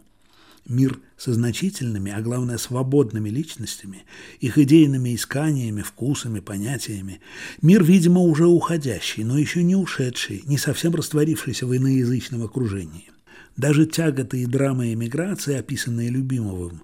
мир 0.69 0.99
со 1.17 1.33
значительными, 1.33 2.11
а 2.11 2.21
главное 2.21 2.57
свободными 2.57 3.29
личностями, 3.29 4.03
их 4.39 4.57
идейными 4.57 5.15
исканиями, 5.15 5.81
вкусами, 5.81 6.39
понятиями. 6.39 7.19
Мир, 7.61 7.83
видимо, 7.83 8.21
уже 8.21 8.45
уходящий, 8.45 9.23
но 9.23 9.37
еще 9.37 9.63
не 9.63 9.75
ушедший, 9.75 10.43
не 10.45 10.57
совсем 10.57 10.95
растворившийся 10.95 11.65
в 11.65 11.75
иноязычном 11.75 12.43
окружении. 12.43 13.09
Даже 13.57 13.85
тяготы 13.85 14.43
и 14.43 14.45
драмы 14.45 14.93
эмиграции, 14.93 15.55
описанные 15.55 16.09
Любимовым, 16.09 16.81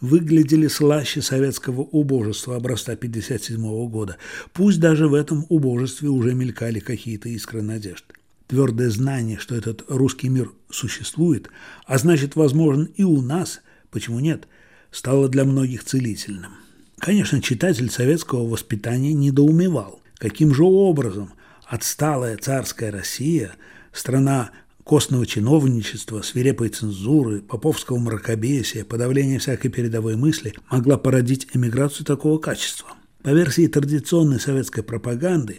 выглядели 0.00 0.66
слаще 0.66 1.22
советского 1.22 1.82
убожества 1.82 2.56
образца 2.56 2.92
1957 2.92 3.88
года. 3.88 4.16
Пусть 4.52 4.80
даже 4.80 5.06
в 5.06 5.14
этом 5.14 5.44
убожестве 5.48 6.08
уже 6.08 6.34
мелькали 6.34 6.80
какие-то 6.80 7.28
искры 7.28 7.62
надежды 7.62 8.17
твердое 8.48 8.90
знание, 8.90 9.38
что 9.38 9.54
этот 9.54 9.84
русский 9.88 10.28
мир 10.28 10.50
существует, 10.70 11.48
а 11.86 11.98
значит, 11.98 12.34
возможен 12.34 12.84
и 12.96 13.04
у 13.04 13.22
нас, 13.22 13.60
почему 13.90 14.18
нет, 14.18 14.48
стало 14.90 15.28
для 15.28 15.44
многих 15.44 15.84
целительным. 15.84 16.52
Конечно, 16.98 17.40
читатель 17.40 17.90
советского 17.90 18.48
воспитания 18.48 19.12
недоумевал, 19.12 20.02
каким 20.16 20.52
же 20.52 20.64
образом 20.64 21.30
отсталая 21.64 22.36
царская 22.36 22.90
Россия, 22.90 23.52
страна 23.92 24.50
костного 24.82 25.26
чиновничества, 25.26 26.22
свирепой 26.22 26.70
цензуры, 26.70 27.42
поповского 27.42 27.98
мракобесия, 27.98 28.84
подавления 28.84 29.38
всякой 29.38 29.68
передовой 29.68 30.16
мысли 30.16 30.54
могла 30.70 30.96
породить 30.96 31.48
эмиграцию 31.52 32.06
такого 32.06 32.38
качества. 32.38 32.94
По 33.22 33.30
версии 33.30 33.66
традиционной 33.66 34.40
советской 34.40 34.82
пропаганды, 34.82 35.58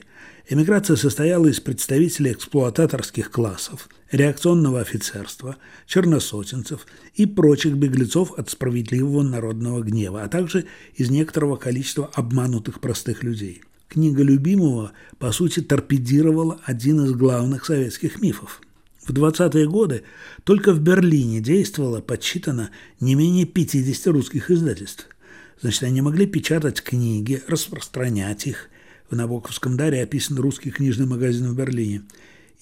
Эмиграция 0.51 0.95
состояла 0.95 1.45
из 1.45 1.59
представителей 1.59 2.31
эксплуататорских 2.31 3.29
классов, 3.29 3.87
реакционного 4.11 4.79
офицерства, 4.79 5.57
черносотенцев 5.85 6.87
и 7.13 7.27
прочих 7.27 7.75
беглецов 7.75 8.33
от 8.35 8.49
справедливого 8.49 9.21
народного 9.21 9.81
гнева, 9.81 10.23
а 10.23 10.27
также 10.27 10.65
из 10.95 11.11
некоторого 11.11 11.55
количества 11.55 12.09
обманутых 12.15 12.81
простых 12.81 13.21
людей. 13.21 13.61
Книга 13.87 14.23
любимого, 14.23 14.93
по 15.19 15.31
сути, 15.31 15.59
торпедировала 15.59 16.59
один 16.65 17.05
из 17.05 17.11
главных 17.11 17.63
советских 17.63 18.19
мифов. 18.19 18.63
В 19.05 19.11
20-е 19.11 19.67
годы 19.69 20.01
только 20.45 20.73
в 20.73 20.79
Берлине 20.79 21.41
действовало, 21.41 22.01
подсчитано, 22.01 22.71
не 22.99 23.13
менее 23.13 23.45
50 23.45 24.07
русских 24.07 24.49
издательств– 24.49 25.07
Значит, 25.61 25.83
они 25.83 26.01
могли 26.01 26.25
печатать 26.25 26.81
книги, 26.81 27.43
распространять 27.47 28.47
их. 28.47 28.69
В 29.09 29.15
Набоковском 29.15 29.75
даре 29.75 30.03
описан 30.03 30.37
русский 30.37 30.69
книжный 30.69 31.07
магазин 31.07 31.47
в 31.47 31.55
Берлине. 31.55 32.03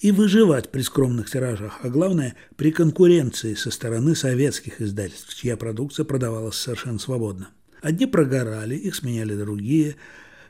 И 0.00 0.12
выживать 0.12 0.70
при 0.70 0.82
скромных 0.82 1.28
тиражах, 1.30 1.80
а 1.82 1.88
главное, 1.88 2.36
при 2.56 2.70
конкуренции 2.70 3.54
со 3.54 3.70
стороны 3.70 4.14
советских 4.14 4.80
издательств, 4.80 5.34
чья 5.34 5.56
продукция 5.56 6.04
продавалась 6.04 6.56
совершенно 6.56 6.98
свободно. 6.98 7.48
Одни 7.82 8.06
прогорали, 8.06 8.76
их 8.76 8.94
сменяли 8.94 9.34
другие, 9.34 9.96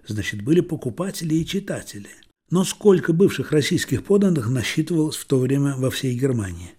значит, 0.06 0.42
были 0.42 0.60
покупатели 0.60 1.34
и 1.34 1.46
читатели. 1.46 2.10
Но 2.50 2.64
сколько 2.64 3.12
бывших 3.12 3.52
российских 3.52 4.04
поданных 4.04 4.48
насчитывалось 4.48 5.16
в 5.16 5.24
то 5.24 5.38
время 5.38 5.76
во 5.76 5.90
всей 5.90 6.16
Германии? 6.16 6.72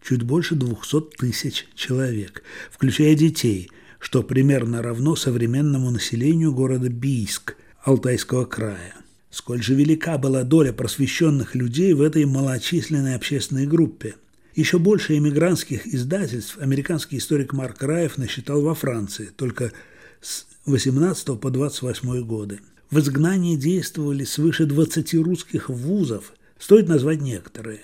Чуть 0.00 0.22
больше 0.22 0.54
200 0.54 1.16
тысяч 1.18 1.66
человек, 1.74 2.42
включая 2.70 3.14
детей– 3.14 3.70
что 4.02 4.24
примерно 4.24 4.82
равно 4.82 5.14
современному 5.14 5.92
населению 5.92 6.52
города 6.52 6.88
Бийск 6.88 7.54
Алтайского 7.84 8.44
края. 8.44 8.94
Сколь 9.30 9.62
же 9.62 9.74
велика 9.74 10.18
была 10.18 10.44
доля 10.44 10.72
просвещенных 10.72 11.54
людей 11.54 11.94
в 11.94 12.02
этой 12.02 12.24
малочисленной 12.24 13.14
общественной 13.14 13.66
группе. 13.66 14.14
Еще 14.54 14.78
больше 14.78 15.16
эмигрантских 15.16 15.86
издательств 15.86 16.58
американский 16.58 17.18
историк 17.18 17.52
Марк 17.52 17.82
Раев 17.82 18.18
насчитал 18.18 18.60
во 18.60 18.74
Франции, 18.74 19.30
только 19.34 19.72
с 20.20 20.46
18 20.66 21.40
по 21.40 21.50
28 21.50 22.20
годы. 22.22 22.60
В 22.90 22.98
изгнании 22.98 23.56
действовали 23.56 24.24
свыше 24.24 24.66
20 24.66 25.14
русских 25.14 25.68
вузов, 25.68 26.34
стоит 26.58 26.88
назвать 26.88 27.20
некоторые. 27.20 27.80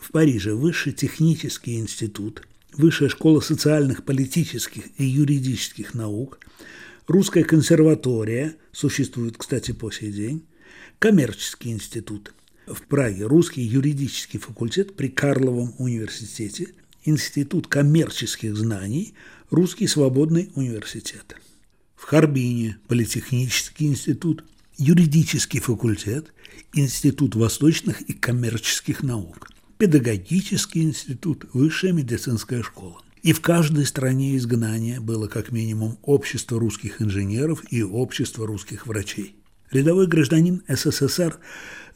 В 0.00 0.10
Париже 0.10 0.54
Высший 0.54 0.92
технический 0.92 1.78
институт– 1.78 2.42
Высшая 2.76 3.08
школа 3.08 3.40
социальных, 3.40 4.04
политических 4.04 4.84
и 4.98 5.04
юридических 5.04 5.94
наук, 5.94 6.38
Русская 7.06 7.44
консерватория, 7.44 8.56
существует, 8.72 9.36
кстати, 9.36 9.72
по 9.72 9.90
сей 9.90 10.12
день, 10.12 10.46
Коммерческий 10.98 11.70
институт, 11.70 12.34
в 12.66 12.82
Праге 12.82 13.26
Русский 13.26 13.62
юридический 13.62 14.40
факультет 14.40 14.96
при 14.96 15.08
Карловом 15.08 15.74
университете, 15.78 16.68
Институт 17.04 17.68
коммерческих 17.68 18.56
знаний, 18.56 19.14
Русский 19.50 19.86
свободный 19.86 20.50
университет. 20.56 21.36
В 21.94 22.04
Харбине 22.04 22.78
Политехнический 22.88 23.86
институт, 23.86 24.44
юридический 24.76 25.60
факультет, 25.60 26.32
Институт 26.72 27.36
восточных 27.36 28.00
и 28.02 28.14
коммерческих 28.14 29.02
наук– 29.04 29.48
педагогический 29.78 30.82
институт, 30.82 31.44
высшая 31.52 31.92
медицинская 31.92 32.62
школа. 32.62 33.02
И 33.22 33.32
в 33.32 33.40
каждой 33.40 33.86
стране 33.86 34.36
изгнания 34.36 35.00
было 35.00 35.26
как 35.26 35.52
минимум 35.52 35.98
общество 36.02 36.60
русских 36.60 37.02
инженеров 37.02 37.64
и 37.70 37.82
общество 37.82 38.46
русских 38.46 38.86
врачей. 38.86 39.36
Рядовой 39.70 40.06
гражданин 40.06 40.62
СССР 40.68 41.38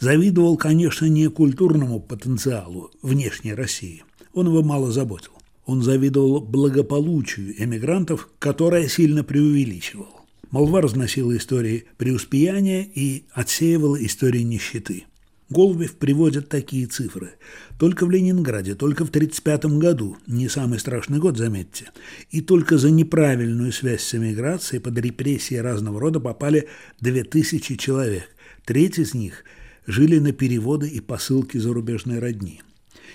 завидовал, 0.00 0.56
конечно, 0.56 1.06
не 1.06 1.28
культурному 1.28 2.00
потенциалу 2.00 2.90
внешней 3.02 3.54
России. 3.54 4.02
Он 4.32 4.46
его 4.46 4.62
мало 4.62 4.90
заботил. 4.90 5.32
Он 5.66 5.82
завидовал 5.82 6.40
благополучию 6.40 7.54
эмигрантов, 7.62 8.28
которое 8.38 8.88
сильно 8.88 9.22
преувеличивал. 9.22 10.20
Молва 10.50 10.80
разносила 10.80 11.36
истории 11.36 11.84
преуспеяния 11.96 12.82
и 12.82 13.24
отсеивала 13.32 14.04
истории 14.04 14.42
нищеты. 14.42 15.04
Голубев 15.50 15.96
приводит 15.96 16.48
такие 16.48 16.86
цифры. 16.86 17.32
Только 17.76 18.06
в 18.06 18.10
Ленинграде, 18.10 18.76
только 18.76 19.04
в 19.04 19.08
1935 19.08 19.78
году, 19.80 20.16
не 20.28 20.48
самый 20.48 20.78
страшный 20.78 21.18
год, 21.18 21.36
заметьте, 21.36 21.90
и 22.30 22.40
только 22.40 22.78
за 22.78 22.92
неправильную 22.92 23.72
связь 23.72 24.02
с 24.02 24.14
эмиграцией 24.14 24.80
под 24.80 24.96
репрессии 24.98 25.56
разного 25.56 26.00
рода 26.00 26.20
попали 26.20 26.68
2000 27.00 27.76
человек. 27.76 28.28
Треть 28.64 29.00
из 29.00 29.12
них 29.12 29.44
жили 29.88 30.20
на 30.20 30.32
переводы 30.32 30.88
и 30.88 31.00
посылки 31.00 31.58
зарубежной 31.58 32.20
родни. 32.20 32.62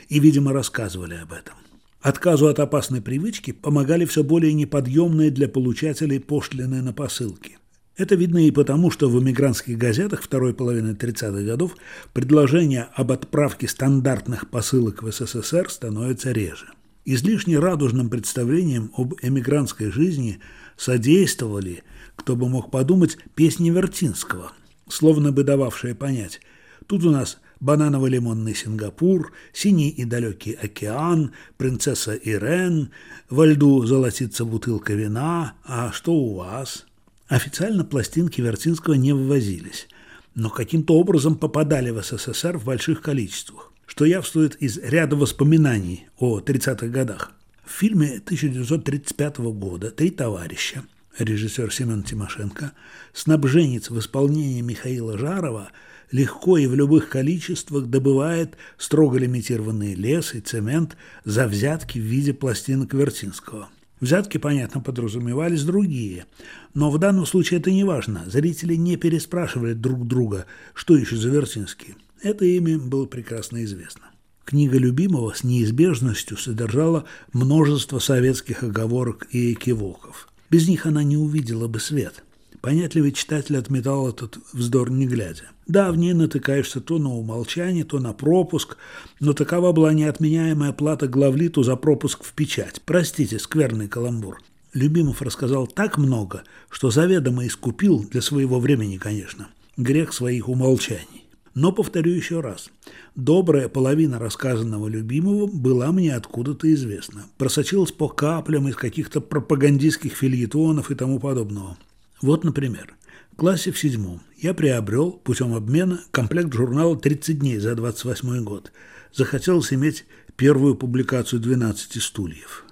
И, 0.09 0.19
видимо, 0.19 0.51
рассказывали 0.51 1.15
об 1.15 1.31
этом. 1.31 1.55
Отказу 2.01 2.47
от 2.47 2.59
опасной 2.59 3.01
привычки 3.01 3.51
помогали 3.51 4.03
все 4.03 4.23
более 4.25 4.53
неподъемные 4.53 5.31
для 5.31 5.47
получателей 5.47 6.19
пошлины 6.19 6.81
на 6.81 6.91
посылки– 6.91 7.57
это 7.97 8.15
видно 8.15 8.45
и 8.45 8.51
потому, 8.51 8.91
что 8.91 9.09
в 9.09 9.21
эмигрантских 9.21 9.77
газетах 9.77 10.21
второй 10.21 10.53
половины 10.53 10.91
30-х 10.91 11.43
годов 11.43 11.75
предложения 12.13 12.89
об 12.93 13.11
отправке 13.11 13.67
стандартных 13.67 14.49
посылок 14.49 15.01
в 15.01 15.11
СССР 15.11 15.69
становятся 15.69 16.31
реже. 16.31 16.67
Излишне 17.05 17.59
радужным 17.59 18.09
представлением 18.09 18.91
об 18.97 19.13
эмигрантской 19.21 19.91
жизни 19.91 20.39
содействовали, 20.75 21.83
кто 22.15 22.35
бы 22.35 22.49
мог 22.49 22.71
подумать, 22.71 23.17
песни 23.35 23.69
Вертинского, 23.69 24.51
словно 24.89 25.31
бы 25.31 25.43
дававшие 25.43 25.95
понять 25.95 26.41
«тут 26.87 27.05
у 27.05 27.11
нас 27.11 27.39
бананово-лимонный 27.61 28.55
Сингапур, 28.55 29.31
синий 29.53 29.89
и 29.89 30.03
далекий 30.03 30.53
океан, 30.53 31.31
принцесса 31.57 32.13
Ирен, 32.13 32.89
во 33.29 33.45
льду 33.45 33.85
золотится 33.85 34.43
бутылка 34.43 34.93
вина, 34.93 35.53
а 35.63 35.91
что 35.93 36.13
у 36.13 36.35
вас?» 36.35 36.85
Официально 37.27 37.83
пластинки 37.83 38.39
Вертинского 38.39 38.93
не 38.93 39.11
вывозились, 39.11 39.87
но 40.35 40.51
каким-то 40.51 40.93
образом 40.93 41.35
попадали 41.35 41.89
в 41.89 41.99
СССР 42.03 42.59
в 42.59 42.65
больших 42.65 43.01
количествах, 43.01 43.71
что 43.87 44.05
явствует 44.05 44.55
из 44.57 44.77
ряда 44.77 45.15
воспоминаний 45.15 46.07
о 46.19 46.39
30-х 46.39 46.87
годах. 46.87 47.31
В 47.65 47.71
фильме 47.71 48.17
1935 48.23 49.37
года 49.39 49.89
«Три 49.89 50.11
товарища» 50.11 50.83
режиссер 51.17 51.73
Семен 51.73 52.03
Тимошенко, 52.03 52.73
снабженец 53.11 53.89
в 53.89 53.97
исполнении 53.97 54.61
Михаила 54.61 55.17
Жарова 55.17 55.69
легко 56.11 56.59
и 56.59 56.67
в 56.67 56.75
любых 56.75 57.09
количествах 57.09 57.87
добывает 57.87 58.55
строго 58.77 59.17
лимитированный 59.17 59.95
лес 59.95 60.35
и 60.35 60.41
цемент 60.41 60.95
за 61.23 61.47
взятки 61.47 61.97
в 61.97 62.03
виде 62.03 62.35
пластинок 62.35 62.93
Вертинского– 62.93 63.69
Взятки, 64.01 64.37
понятно, 64.37 64.81
подразумевались 64.81 65.63
другие. 65.63 66.25
Но 66.73 66.91
в 66.91 66.97
данном 66.99 67.25
случае 67.25 67.59
это 67.59 67.71
не 67.71 67.83
важно. 67.83 68.23
Зрители 68.27 68.75
не 68.75 68.97
переспрашивали 68.97 69.73
друг 69.73 70.05
друга, 70.05 70.45
что 70.73 70.97
еще 70.97 71.15
за 71.15 71.29
Вертинский. 71.29 71.95
Это 72.21 72.43
имя 72.45 72.77
было 72.77 73.05
прекрасно 73.05 73.63
известно. 73.63 74.03
Книга 74.43 74.77
любимого 74.77 75.33
с 75.33 75.43
неизбежностью 75.43 76.37
содержала 76.37 77.05
множество 77.33 77.99
советских 77.99 78.63
оговорок 78.63 79.27
и 79.31 79.53
экивоков. 79.53 80.27
Без 80.49 80.67
них 80.67 80.85
она 80.85 81.03
не 81.03 81.17
увидела 81.17 81.67
бы 81.67 81.79
свет. 81.79 82.23
Понятливый 82.65 83.11
читатель 83.11 83.57
отметал 83.57 84.09
этот 84.09 84.39
вздор 84.51 84.89
не 84.89 85.05
глядя. 85.05 85.51
Да, 85.67 85.91
в 85.91 85.97
ней 85.97 86.13
натыкаешься 86.13 86.81
то 86.81 86.97
на 86.97 87.13
умолчание, 87.13 87.83
то 87.83 87.99
на 87.99 88.11
пропуск, 88.11 88.77
но 89.19 89.33
такова 89.33 89.71
была 89.71 89.93
неотменяемая 89.93 90.71
плата 90.71 91.07
главлиту 91.07 91.61
за 91.61 91.75
пропуск 91.75 92.23
в 92.23 92.33
печать. 92.33 92.81
Простите, 92.83 93.37
скверный 93.37 93.87
каламбур. 93.87 94.41
Любимов 94.73 95.21
рассказал 95.21 95.67
так 95.67 95.99
много, 95.99 96.41
что 96.71 96.89
заведомо 96.89 97.45
искупил, 97.45 98.03
для 98.09 98.23
своего 98.23 98.59
времени, 98.59 98.97
конечно, 98.97 99.49
грех 99.77 100.11
своих 100.11 100.49
умолчаний. 100.49 101.27
Но 101.53 101.71
повторю 101.71 102.13
еще 102.13 102.39
раз. 102.39 102.71
Добрая 103.13 103.69
половина 103.69 104.17
рассказанного 104.17 104.87
любимого 104.87 105.45
была 105.45 105.91
мне 105.91 106.15
откуда-то 106.15 106.73
известна. 106.73 107.27
Просочилась 107.37 107.91
по 107.91 108.07
каплям 108.07 108.67
из 108.67 108.75
каких-то 108.75 109.21
пропагандистских 109.21 110.13
фильетонов 110.13 110.89
и 110.89 110.95
тому 110.95 111.19
подобного. 111.19 111.77
Вот, 112.25 112.43
например, 112.43 112.95
в 113.33 113.35
классе 113.35 113.71
в 113.71 113.77
седьмом 113.77 114.19
я 114.35 114.55
приобрел 114.55 115.11
путем 115.11 115.53
обмена 115.53 116.01
комплект 116.09 116.51
журнала 116.51 116.95
«30 116.95 117.33
дней 117.33 117.59
за 117.59 117.75
28 117.75 118.43
год». 118.43 118.71
Захотелось 119.13 119.71
иметь 119.71 120.05
первую 120.35 120.73
публикацию 120.73 121.39
«12 121.39 121.99
стульев». 122.01 122.65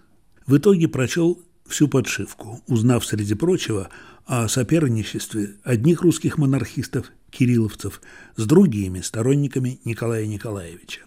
В 0.48 0.58
итоге 0.58 0.88
прочел 0.88 1.40
всю 1.68 1.88
подшивку, 1.88 2.62
узнав, 2.68 3.06
среди 3.06 3.36
прочего, 3.36 3.90
о 4.26 4.48
соперничестве 4.48 5.56
одних 5.64 6.02
русских 6.02 6.38
монархистов, 6.38 7.12
кирилловцев, 7.30 8.02
с 8.36 8.46
другими 8.46 9.02
сторонниками 9.02 9.80
Николая 9.84 10.26
Николаевича 10.26 11.02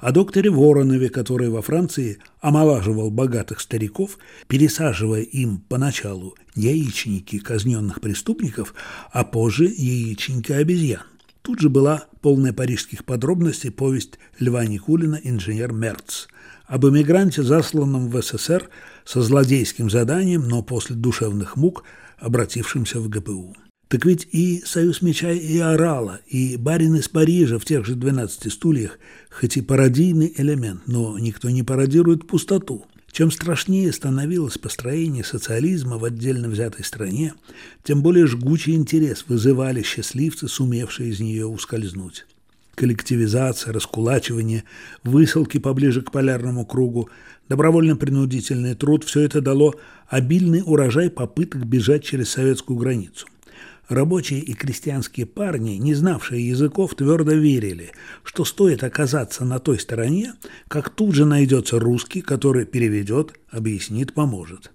о 0.00 0.12
докторе 0.12 0.50
Воронове, 0.50 1.08
который 1.08 1.48
во 1.48 1.62
Франции 1.62 2.18
омолаживал 2.40 3.10
богатых 3.10 3.60
стариков, 3.60 4.18
пересаживая 4.48 5.22
им 5.22 5.58
поначалу 5.58 6.34
яичники 6.54 7.38
казненных 7.38 8.00
преступников, 8.00 8.74
а 9.10 9.24
позже 9.24 9.64
яичники 9.64 10.52
обезьян. 10.52 11.02
Тут 11.42 11.60
же 11.60 11.68
была 11.68 12.06
полная 12.20 12.52
парижских 12.52 13.04
подробностей 13.04 13.70
повесть 13.70 14.18
Льва 14.38 14.64
Никулина 14.64 15.18
«Инженер 15.22 15.72
Мерц» 15.72 16.28
об 16.66 16.86
эмигранте, 16.86 17.42
засланном 17.42 18.08
в 18.08 18.22
СССР 18.22 18.68
со 19.04 19.22
злодейским 19.22 19.90
заданием, 19.90 20.48
но 20.48 20.62
после 20.62 20.96
душевных 20.96 21.56
мук, 21.56 21.84
обратившимся 22.18 23.00
в 23.00 23.08
ГПУ. 23.08 23.56
Так 23.88 24.06
ведь 24.06 24.26
и 24.32 24.62
«Союз 24.64 25.02
меча» 25.02 25.30
и 25.30 25.58
«Орала», 25.58 26.20
и 26.26 26.56
«Барин 26.56 26.96
из 26.96 27.08
Парижа» 27.08 27.58
в 27.58 27.66
тех 27.66 27.84
же 27.84 27.94
«12 27.94 28.48
стульях», 28.48 28.98
хоть 29.30 29.58
и 29.58 29.60
пародийный 29.60 30.32
элемент, 30.38 30.82
но 30.86 31.18
никто 31.18 31.50
не 31.50 31.62
пародирует 31.62 32.26
пустоту. 32.26 32.86
Чем 33.10 33.30
страшнее 33.30 33.92
становилось 33.92 34.56
построение 34.56 35.22
социализма 35.22 35.98
в 35.98 36.04
отдельно 36.04 36.48
взятой 36.48 36.86
стране, 36.86 37.34
тем 37.84 38.02
более 38.02 38.26
жгучий 38.26 38.74
интерес 38.74 39.26
вызывали 39.28 39.82
счастливцы, 39.82 40.48
сумевшие 40.48 41.10
из 41.10 41.20
нее 41.20 41.44
ускользнуть. 41.44 42.24
Коллективизация, 42.82 43.72
раскулачивание, 43.72 44.64
высылки 45.04 45.58
поближе 45.58 46.02
к 46.02 46.10
полярному 46.10 46.66
кругу, 46.66 47.10
добровольно-принудительный 47.48 48.74
труд– 48.74 49.04
все 49.06 49.20
это 49.20 49.40
дало 49.40 49.76
обильный 50.08 50.64
урожай 50.66 51.08
попыток 51.08 51.64
бежать 51.64 52.02
через 52.02 52.30
советскую 52.30 52.76
границу. 52.76 53.28
Рабочие 53.88 54.40
и 54.40 54.52
крестьянские 54.54 55.26
парни, 55.26 55.76
не 55.76 55.94
знавшие 55.94 56.44
языков, 56.44 56.96
твердо 56.96 57.34
верили, 57.34 57.92
что 58.24 58.44
стоит 58.44 58.82
оказаться 58.82 59.44
на 59.44 59.60
той 59.60 59.78
стороне, 59.78 60.34
как 60.66 60.90
тут 60.90 61.14
же 61.14 61.24
найдется 61.24 61.78
русский, 61.78 62.20
который 62.20 62.66
переведет, 62.66 63.32
объяснит, 63.48 64.12
поможет. 64.12 64.72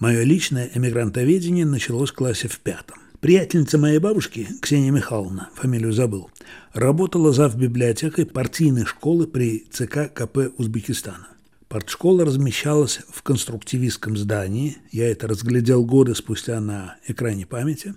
Мое 0.00 0.24
личное 0.24 0.72
эмигрантоведение 0.74 1.66
началось 1.66 2.10
в 2.10 2.14
классе 2.14 2.48
в 2.48 2.58
пятом. 2.58 2.98
Приятельница 3.22 3.78
моей 3.78 3.98
бабушки, 3.98 4.48
Ксения 4.60 4.90
Михайловна, 4.90 5.48
фамилию 5.54 5.92
забыл, 5.92 6.28
работала 6.72 7.32
зав 7.32 7.56
библиотекой 7.56 8.26
партийной 8.26 8.84
школы 8.84 9.28
при 9.28 9.64
ЦК 9.70 10.12
КП 10.12 10.52
Узбекистана. 10.58 11.28
Партшкола 11.68 12.24
размещалась 12.24 12.98
в 13.08 13.22
конструктивистском 13.22 14.16
здании, 14.16 14.78
я 14.90 15.08
это 15.08 15.28
разглядел 15.28 15.84
годы 15.84 16.16
спустя 16.16 16.60
на 16.60 16.96
экране 17.06 17.46
памяти, 17.46 17.94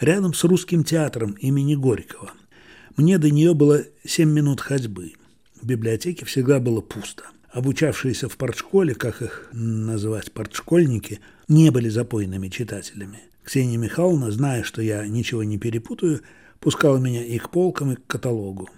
рядом 0.00 0.34
с 0.34 0.42
русским 0.42 0.82
театром 0.82 1.34
имени 1.34 1.76
Горького. 1.76 2.32
Мне 2.96 3.18
до 3.18 3.30
нее 3.30 3.54
было 3.54 3.84
семь 4.04 4.32
минут 4.32 4.60
ходьбы. 4.60 5.12
В 5.62 5.64
библиотеке 5.64 6.24
всегда 6.24 6.58
было 6.58 6.80
пусто. 6.80 7.22
Обучавшиеся 7.52 8.28
в 8.28 8.36
партшколе, 8.36 8.96
как 8.96 9.22
их 9.22 9.48
называть 9.52 10.32
партшкольники, 10.32 11.20
не 11.46 11.70
были 11.70 11.88
запойными 11.88 12.48
читателями. 12.48 13.20
Ксения 13.46 13.78
Михайловна, 13.78 14.32
зная, 14.32 14.64
что 14.64 14.82
я 14.82 15.06
ничего 15.06 15.44
не 15.44 15.56
перепутаю, 15.56 16.20
пускала 16.58 16.98
меня 16.98 17.24
и 17.24 17.38
к 17.38 17.48
полкам, 17.50 17.92
и 17.92 17.94
к 17.94 18.04
каталогу. 18.04 18.68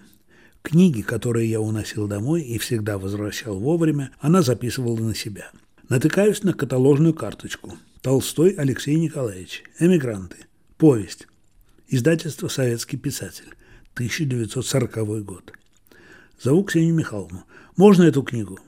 Книги, 0.61 1.01
которые 1.01 1.49
я 1.49 1.59
уносил 1.59 2.07
домой 2.07 2.43
и 2.43 2.59
всегда 2.59 2.99
возвращал 2.99 3.59
вовремя, 3.59 4.11
она 4.19 4.43
записывала 4.43 4.99
на 4.99 5.15
себя. 5.15 5.49
Натыкаюсь 5.89 6.43
на 6.43 6.53
каталожную 6.53 7.15
карточку. 7.15 7.79
Толстой 8.03 8.51
Алексей 8.51 8.95
Николаевич. 8.99 9.63
Эмигранты. 9.79 10.37
Повесть. 10.77 11.27
Издательство 11.87 12.47
«Советский 12.47 12.97
писатель». 12.97 13.49
1940 13.95 15.25
год. 15.25 15.51
Зову 16.39 16.63
Ксению 16.63 16.93
Михайловну. 16.93 17.43
«Можно 17.75 18.03
эту 18.03 18.21
книгу?» 18.21 18.59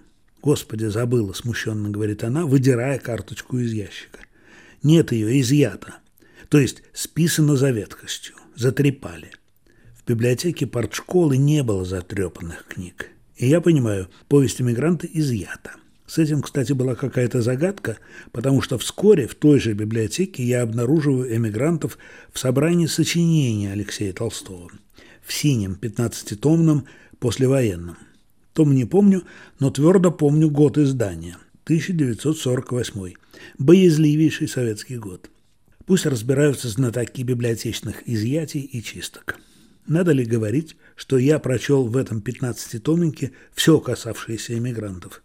«Господи, 0.41 0.85
забыла»,– 0.85 1.33
смущенно 1.35 1.91
говорит 1.91 2.23
она, 2.23 2.47
выдирая 2.47 2.97
карточку 2.97 3.59
из 3.59 3.71
ящика. 3.71 4.17
«Нет 4.83 5.11
ее, 5.11 5.39
изъята. 5.41 5.95
То 6.49 6.59
есть 6.59 6.83
списано 6.93 7.55
за 7.55 7.71
ветхостью. 7.71 8.35
Затрепали. 8.55 9.31
В 9.93 10.07
библиотеке 10.07 10.65
партшколы 10.65 11.37
не 11.37 11.63
было 11.63 11.85
затрепанных 11.85 12.65
книг. 12.65 13.09
И 13.37 13.47
я 13.47 13.61
понимаю, 13.61 14.09
повесть 14.27 14.59
эмигранта 14.59 15.07
изъята. 15.11 15.75
С 16.07 16.17
этим, 16.17 16.41
кстати, 16.41 16.73
была 16.73 16.95
какая-то 16.95 17.41
загадка, 17.41 17.97
потому 18.33 18.61
что 18.61 18.77
вскоре 18.77 19.27
в 19.27 19.35
той 19.35 19.59
же 19.59 19.73
библиотеке 19.73 20.43
я 20.43 20.63
обнаруживаю 20.63 21.33
эмигрантов 21.33 21.97
в 22.33 22.39
собрании 22.39 22.87
сочинений 22.87 23.67
Алексея 23.67 24.11
Толстого 24.11 24.69
в 25.21 25.31
синем 25.31 25.77
15-томном 25.79 26.85
послевоенном. 27.19 27.97
Том 28.53 28.75
не 28.75 28.83
помню, 28.83 29.23
но 29.59 29.71
твердо 29.71 30.11
помню 30.11 30.49
год 30.49 30.77
издания– 30.77 31.37
1948 31.71 33.13
боязливейший 33.57 34.49
советский 34.49 34.97
год. 34.97 35.29
Пусть 35.85 36.05
разбираются 36.05 36.67
знатоки 36.67 37.23
библиотечных 37.23 38.09
изъятий 38.09 38.59
и 38.59 38.83
чисток. 38.83 39.37
Надо 39.87 40.11
ли 40.11 40.25
говорить, 40.25 40.75
что 40.97 41.17
я 41.17 41.39
прочел 41.39 41.87
в 41.87 41.95
этом 41.95 42.19
пятнадцатитомнике 42.19 43.31
все 43.53 43.79
касавшееся 43.79 44.57
эмигрантов, 44.57 45.23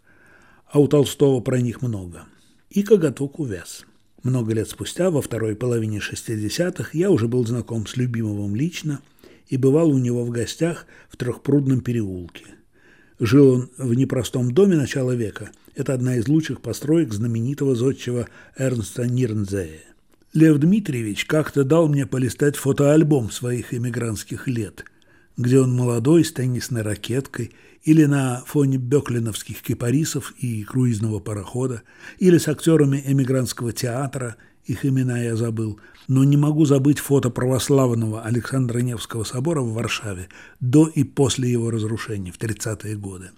а 0.71 0.79
у 0.79 0.87
Толстого 0.87 1.41
про 1.41 1.59
них 1.59 1.81
много. 1.81 2.23
И 2.69 2.81
коготок 2.81 3.39
увяз. 3.39 3.85
Много 4.23 4.53
лет 4.53 4.69
спустя, 4.69 5.11
во 5.11 5.21
второй 5.21 5.53
половине 5.57 5.99
60-х, 5.99 6.91
я 6.93 7.11
уже 7.11 7.27
был 7.27 7.45
знаком 7.45 7.85
с 7.87 7.97
Любимовым 7.97 8.55
лично 8.55 9.01
и 9.49 9.57
бывал 9.57 9.89
у 9.89 9.97
него 9.97 10.23
в 10.23 10.29
гостях 10.29 10.85
в 11.09 11.17
Трехпрудном 11.17 11.81
переулке. 11.81 12.45
Жил 13.19 13.53
он 13.53 13.69
в 13.77 13.93
непростом 13.95 14.51
доме 14.51 14.75
начала 14.75 15.15
века. 15.15 15.49
Это 15.75 15.93
одна 15.93 16.17
из 16.17 16.27
лучших 16.27 16.61
построек 16.61 17.13
знаменитого 17.13 17.75
зодчего 17.75 18.27
Эрнста 18.55 19.07
Нирнзея. 19.07 19.81
Лев 20.33 20.57
Дмитриевич 20.59 21.25
как-то 21.25 21.63
дал 21.63 21.87
мне 21.87 22.05
полистать 22.05 22.57
фотоальбом 22.57 23.31
своих 23.31 23.73
эмигрантских 23.73 24.47
лет, 24.47 24.85
где 25.35 25.59
он 25.59 25.73
молодой 25.73 26.23
с 26.23 26.31
теннисной 26.31 26.83
ракеткой 26.83 27.53
или 27.83 28.05
на 28.05 28.43
фоне 28.45 28.77
беклиновских 28.77 29.61
кипарисов 29.61 30.35
и 30.37 30.63
круизного 30.63 31.19
парохода, 31.19 31.81
или 32.19 32.37
с 32.37 32.47
актерами 32.47 33.01
эмигрантского 33.03 33.71
театра, 33.71 34.35
их 34.67 34.85
имена 34.85 35.19
я 35.19 35.35
забыл, 35.35 35.79
но 36.07 36.23
не 36.23 36.37
могу 36.37 36.65
забыть 36.65 36.99
фото 36.99 37.29
православного 37.29 38.21
Александра 38.21 38.79
Невского 38.79 39.23
собора 39.23 39.61
в 39.61 39.73
Варшаве 39.73 40.29
до 40.59 40.87
и 40.87 41.03
после 41.03 41.51
его 41.51 41.71
разрушения 41.71 42.31
в 42.31 42.39
30-е 42.39 42.95
годы. 42.95 43.31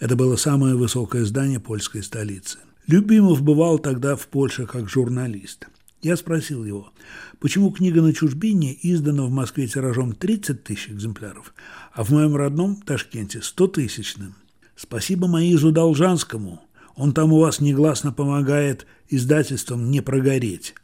Это 0.00 0.16
было 0.16 0.36
самое 0.36 0.74
высокое 0.74 1.24
здание 1.24 1.60
польской 1.60 2.02
столицы. 2.02 2.58
Любимов 2.86 3.42
бывал 3.42 3.78
тогда 3.78 4.16
в 4.16 4.26
Польше 4.28 4.66
как 4.66 4.88
журналист– 4.88 5.68
я 6.02 6.16
спросил 6.16 6.64
его, 6.64 6.92
почему 7.38 7.70
книга 7.70 8.02
«На 8.02 8.12
чужбине» 8.12 8.76
издана 8.82 9.22
в 9.22 9.30
Москве 9.30 9.68
тиражом 9.68 10.14
30 10.14 10.64
тысяч 10.64 10.88
экземпляров, 10.88 11.54
а 11.92 12.02
в 12.02 12.10
моем 12.10 12.34
родном 12.34 12.82
Ташкенте 12.82 13.40
100 13.40 13.66
тысячным. 13.68 14.34
Спасибо 14.74 15.28
Маизу 15.28 15.70
Должанскому. 15.70 16.60
Он 16.96 17.12
там 17.12 17.32
у 17.32 17.40
вас 17.40 17.60
негласно 17.60 18.12
помогает 18.12 18.86
издательствам 19.08 19.90
не 19.90 20.00
прогореть. 20.00 20.74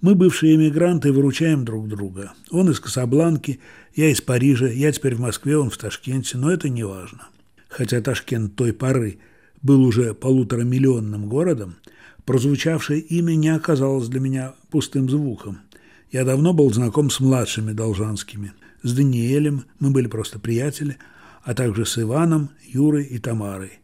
Мы, 0.00 0.14
бывшие 0.14 0.56
эмигранты, 0.56 1.12
выручаем 1.12 1.64
друг 1.64 1.88
друга. 1.88 2.32
Он 2.50 2.70
из 2.70 2.80
Касабланки, 2.80 3.60
я 3.94 4.10
из 4.10 4.20
Парижа, 4.20 4.66
я 4.66 4.92
теперь 4.92 5.14
в 5.14 5.20
Москве, 5.20 5.56
он 5.56 5.70
в 5.70 5.78
Ташкенте, 5.78 6.36
но 6.36 6.50
это 6.50 6.68
не 6.68 6.84
важно. 6.84 7.28
Хотя 7.68 8.00
Ташкент 8.00 8.54
той 8.56 8.72
поры 8.72 9.18
был 9.62 9.82
уже 9.82 10.12
полуторамиллионным 10.14 11.28
городом, 11.28 11.76
Прозвучавшее 12.24 13.00
имя 13.00 13.34
не 13.34 13.50
оказалось 13.50 14.08
для 14.08 14.20
меня 14.20 14.54
пустым 14.70 15.10
звуком. 15.10 15.60
Я 16.10 16.24
давно 16.24 16.54
был 16.54 16.72
знаком 16.72 17.10
с 17.10 17.20
младшими 17.20 17.72
Должанскими. 17.72 18.52
С 18.82 18.94
Даниэлем 18.94 19.64
мы 19.78 19.90
были 19.90 20.06
просто 20.06 20.38
приятели, 20.38 20.96
а 21.42 21.54
также 21.54 21.84
с 21.84 21.98
Иваном, 21.98 22.50
Юрой 22.66 23.04
и 23.04 23.18
Тамарой. 23.18 23.80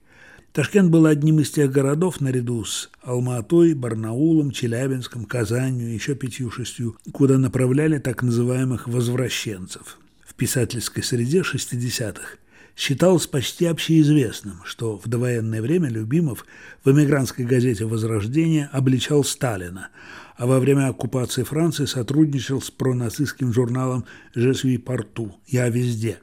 Ташкент 0.53 0.91
был 0.91 1.07
одним 1.07 1.39
из 1.39 1.53
тех 1.53 1.71
городов, 1.71 2.21
наряду 2.21 2.65
с 2.65 2.91
Алматой, 3.03 3.73
Барнаулом, 3.75 4.51
Челябинском, 4.51 5.25
Казанью 5.25 5.91
и 5.91 5.95
еще 5.95 6.17
пятью-шестью, 6.17 6.97
куда 7.13 7.39
направляли 7.39 7.99
так 7.99 8.25
называемых 8.25 8.89
«возвращенцев». 8.89 9.99
В 10.27 10.35
писательской 10.35 11.05
среде 11.05 11.43
60-х 11.43 12.39
считалось 12.77 13.29
почти 13.29 13.67
общеизвестным, 13.67 14.63
что 14.65 14.99
в 14.99 15.07
довоенное 15.07 15.63
время 15.63 15.89
Любимов 15.89 16.45
в 16.85 16.91
эмигрантской 16.91 17.45
газете 17.45 17.85
«Возрождение» 17.85 18.69
обличал 18.73 19.23
Сталина, 19.23 19.91
а 20.37 20.47
во 20.47 20.59
время 20.59 20.89
оккупации 20.89 21.45
Франции 21.45 21.85
сотрудничал 21.85 22.61
с 22.61 22.73
пронацистским 22.73 23.53
журналом 23.53 24.05
«Je 24.35 24.51
suis 24.51 24.83
partout» 24.83 25.31
«Я 25.47 25.69
везде». 25.69 26.19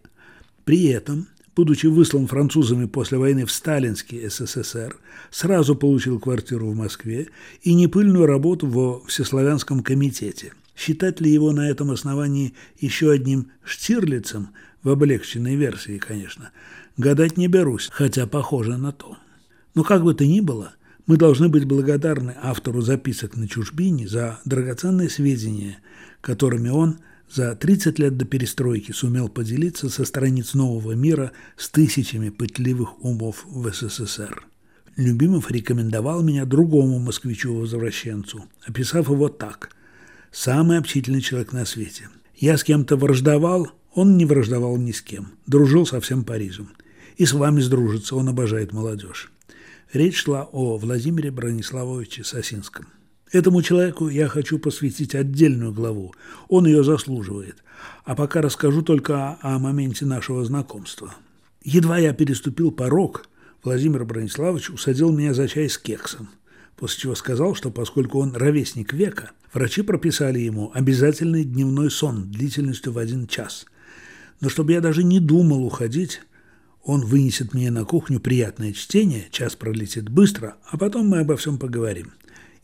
При 0.66 0.88
этом, 0.88 1.28
будучи 1.58 1.88
выслан 1.88 2.28
французами 2.28 2.86
после 2.86 3.18
войны 3.18 3.46
в 3.46 3.52
сталинский 3.52 4.30
СССР, 4.30 4.96
сразу 5.32 5.76
получил 5.76 6.20
квартиру 6.20 6.70
в 6.70 6.76
Москве 6.76 7.28
и 7.64 7.74
непыльную 7.74 8.26
работу 8.26 8.68
во 8.68 9.04
Всеславянском 9.08 9.82
комитете. 9.82 10.54
Считать 10.76 11.20
ли 11.20 11.32
его 11.32 11.52
на 11.52 11.70
этом 11.70 11.92
основании 11.92 12.54
еще 12.80 13.12
одним 13.12 13.48
Штирлицем– 13.66 14.50
в 14.84 14.90
облегченной 14.90 15.56
версии, 15.56 15.98
конечно. 15.98 16.52
Гадать 16.96 17.36
не 17.36 17.48
берусь, 17.48 17.90
хотя 17.92 18.26
похоже 18.26 18.78
на 18.78 18.94
то. 18.94 19.18
Но 19.76 19.84
как 19.84 20.04
бы 20.04 20.14
то 20.14 20.26
ни 20.26 20.40
было, 20.40 20.74
мы 21.06 21.18
должны 21.18 21.50
быть 21.50 21.66
благодарны 21.66 22.36
автору 22.42 22.82
записок 22.82 23.36
на 23.36 23.48
чужбине 23.48 24.08
за 24.08 24.40
драгоценные 24.46 25.10
сведения, 25.10 25.80
которыми 26.22 26.70
он 26.70 27.00
за 27.32 27.56
30 27.56 28.00
лет 28.00 28.18
до 28.18 28.26
перестройки 28.26 28.92
сумел 28.92 29.30
поделиться 29.30 29.90
со 29.90 30.06
страниц 30.06 30.54
нового 30.54 30.94
мира 30.94 31.32
с 31.58 31.70
тысячами 31.70 32.30
пытливых 32.30 33.04
умов 33.04 33.46
в 33.48 33.72
СССР. 33.72 34.46
Любимов 34.96 35.52
рекомендовал 35.52 36.24
меня 36.24 36.46
другому 36.46 37.00
москвичу-возвращенцу, 37.00 38.46
описав 38.66 39.10
его 39.10 39.30
так– 39.30 39.72
«самый 40.32 40.78
общительный 40.78 41.22
человек 41.22 41.54
на 41.54 41.66
свете». 41.66 42.10
Я 42.36 42.58
с 42.58 42.64
кем-то 42.64 42.98
враждовал, 42.98 43.72
он 43.94 44.16
не 44.18 44.26
враждовал 44.26 44.78
ни 44.78 44.92
с 44.92 45.02
кем, 45.02 45.34
дружил 45.48 45.88
со 45.88 46.00
всем 46.00 46.24
Парижем. 46.24 46.70
И 47.16 47.26
с 47.26 47.34
вами 47.34 47.62
сдружится, 47.62 48.16
он 48.16 48.30
обожает 48.30 48.74
молодежь. 48.74 49.32
Речь 49.92 50.18
шла 50.18 50.44
о 50.52 50.78
Владимире 50.78 51.32
Брониславовиче 51.32 52.24
Сосинском. 52.24 52.88
Этому 53.32 53.62
человеку 53.62 54.08
я 54.08 54.28
хочу 54.28 54.58
посвятить 54.58 55.14
отдельную 55.14 55.74
главу. 55.74 56.14
Он 56.48 56.66
ее 56.66 56.84
заслуживает. 56.84 57.58
А 58.06 58.16
пока 58.16 58.42
расскажу 58.42 58.82
только 58.82 59.38
о, 59.42 59.56
о 59.56 59.60
моменте 59.60 60.06
нашего 60.06 60.44
знакомства. 60.46 61.14
Едва 61.64 61.98
я 61.98 62.14
переступил 62.14 62.72
порог, 62.72 63.28
Владимир 63.64 64.06
Брониславович 64.06 64.70
усадил 64.70 65.12
меня 65.12 65.34
за 65.34 65.48
чай 65.48 65.70
с 65.70 65.78
кексом, 65.78 66.30
после 66.78 67.02
чего 67.02 67.16
сказал, 67.16 67.54
что 67.56 67.70
поскольку 67.70 68.20
он 68.20 68.34
ровесник 68.34 68.94
века, 68.94 69.32
врачи 69.54 69.82
прописали 69.82 70.40
ему 70.40 70.72
обязательный 70.74 71.44
дневной 71.44 71.92
сон 71.92 72.32
длительностью 72.32 72.94
в 72.94 72.98
один 72.98 73.28
час. 73.28 73.66
Но 74.40 74.48
чтобы 74.48 74.72
я 74.72 74.82
даже 74.82 75.04
не 75.04 75.20
думал 75.20 75.66
уходить, 75.66 76.22
он 76.84 77.02
вынесет 77.02 77.54
мне 77.54 77.70
на 77.70 77.84
кухню 77.84 78.22
приятное 78.22 78.72
чтение, 78.72 79.28
час 79.32 79.58
пролетит 79.58 80.08
быстро, 80.08 80.56
а 80.72 80.78
потом 80.78 81.08
мы 81.08 81.20
обо 81.20 81.36
всем 81.36 81.58
поговорим. 81.58 82.14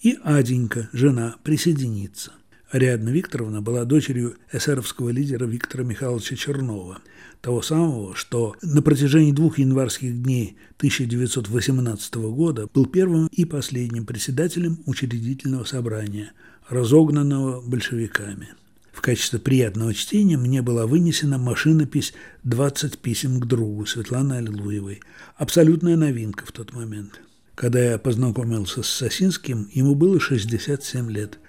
И 0.03 0.19
Аденька, 0.21 0.89
жена, 0.91 1.37
присоединится. 1.43 2.33
Ариадна 2.69 3.07
Викторовна 3.07 3.61
была 3.61 3.85
дочерью 3.85 4.35
эсеровского 4.51 5.11
лидера 5.11 5.45
Виктора 5.45 5.85
Михайловича 5.85 6.35
Чернова, 6.35 6.99
того 7.39 7.61
самого, 7.61 8.13
что 8.13 8.53
на 8.61 8.81
протяжении 8.81 9.31
двух 9.31 9.59
январских 9.59 10.21
дней 10.21 10.57
1918 10.75 12.15
года 12.15 12.67
был 12.73 12.85
первым 12.85 13.27
и 13.27 13.45
последним 13.45 14.05
председателем 14.05 14.79
учредительного 14.85 15.63
собрания, 15.63 16.33
разогнанного 16.67 17.61
большевиками. 17.61 18.49
В 18.91 18.99
качестве 18.99 19.39
приятного 19.39 19.93
чтения 19.93 20.35
мне 20.35 20.61
была 20.61 20.85
вынесена 20.85 21.37
машинопись 21.37 22.13
«20 22.43 22.97
писем 22.97 23.39
к 23.39 23.45
другу» 23.45 23.85
Светланы 23.85 24.33
Аллилуевой. 24.33 25.01
Абсолютная 25.37 25.95
новинка 25.95 26.45
в 26.45 26.51
тот 26.51 26.73
момент. 26.73 27.21
Когда 27.55 27.79
я 27.79 27.99
познакомился 27.99 28.81
с 28.81 28.87
Сосинским, 28.87 29.69
ему 29.71 29.93
было 29.93 30.19
67 30.19 31.11
лет. 31.11 31.39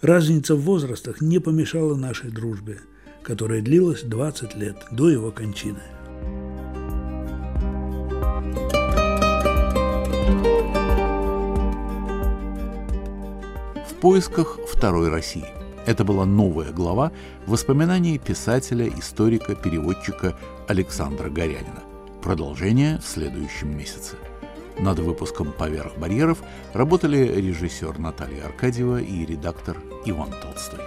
Разница 0.00 0.56
в 0.56 0.62
возрастах 0.62 1.20
не 1.20 1.40
помешала 1.40 1.94
нашей 1.94 2.30
дружбе, 2.30 2.80
которая 3.22 3.60
длилась 3.60 4.02
20 4.02 4.56
лет 4.56 4.76
до 4.90 5.10
его 5.10 5.30
кончины. 5.30 5.82
В 13.88 13.94
поисках 14.00 14.58
второй 14.68 15.10
России– 15.10 15.46
это 15.86 16.02
была 16.02 16.24
новая 16.24 16.72
глава 16.72 17.12
воспоминаний 17.46 18.18
писателя, 18.18 18.88
историка, 18.88 19.54
переводчика 19.54 20.36
Александра 20.66 21.28
Горянина. 21.28 21.82
Продолжение 22.22 22.98
в 22.98 23.04
следующем 23.04 23.76
месяце. 23.76 24.16
Над 24.78 24.98
выпуском 24.98 25.52
«Поверх 25.52 25.96
барьеров» 25.96 26.38
работали 26.72 27.18
режиссер 27.18 27.98
Наталья 27.98 28.46
Аркадьева 28.46 29.00
и 29.00 29.24
редактор 29.24 29.76
Иван 30.06 30.30
Толстой. 30.42 30.80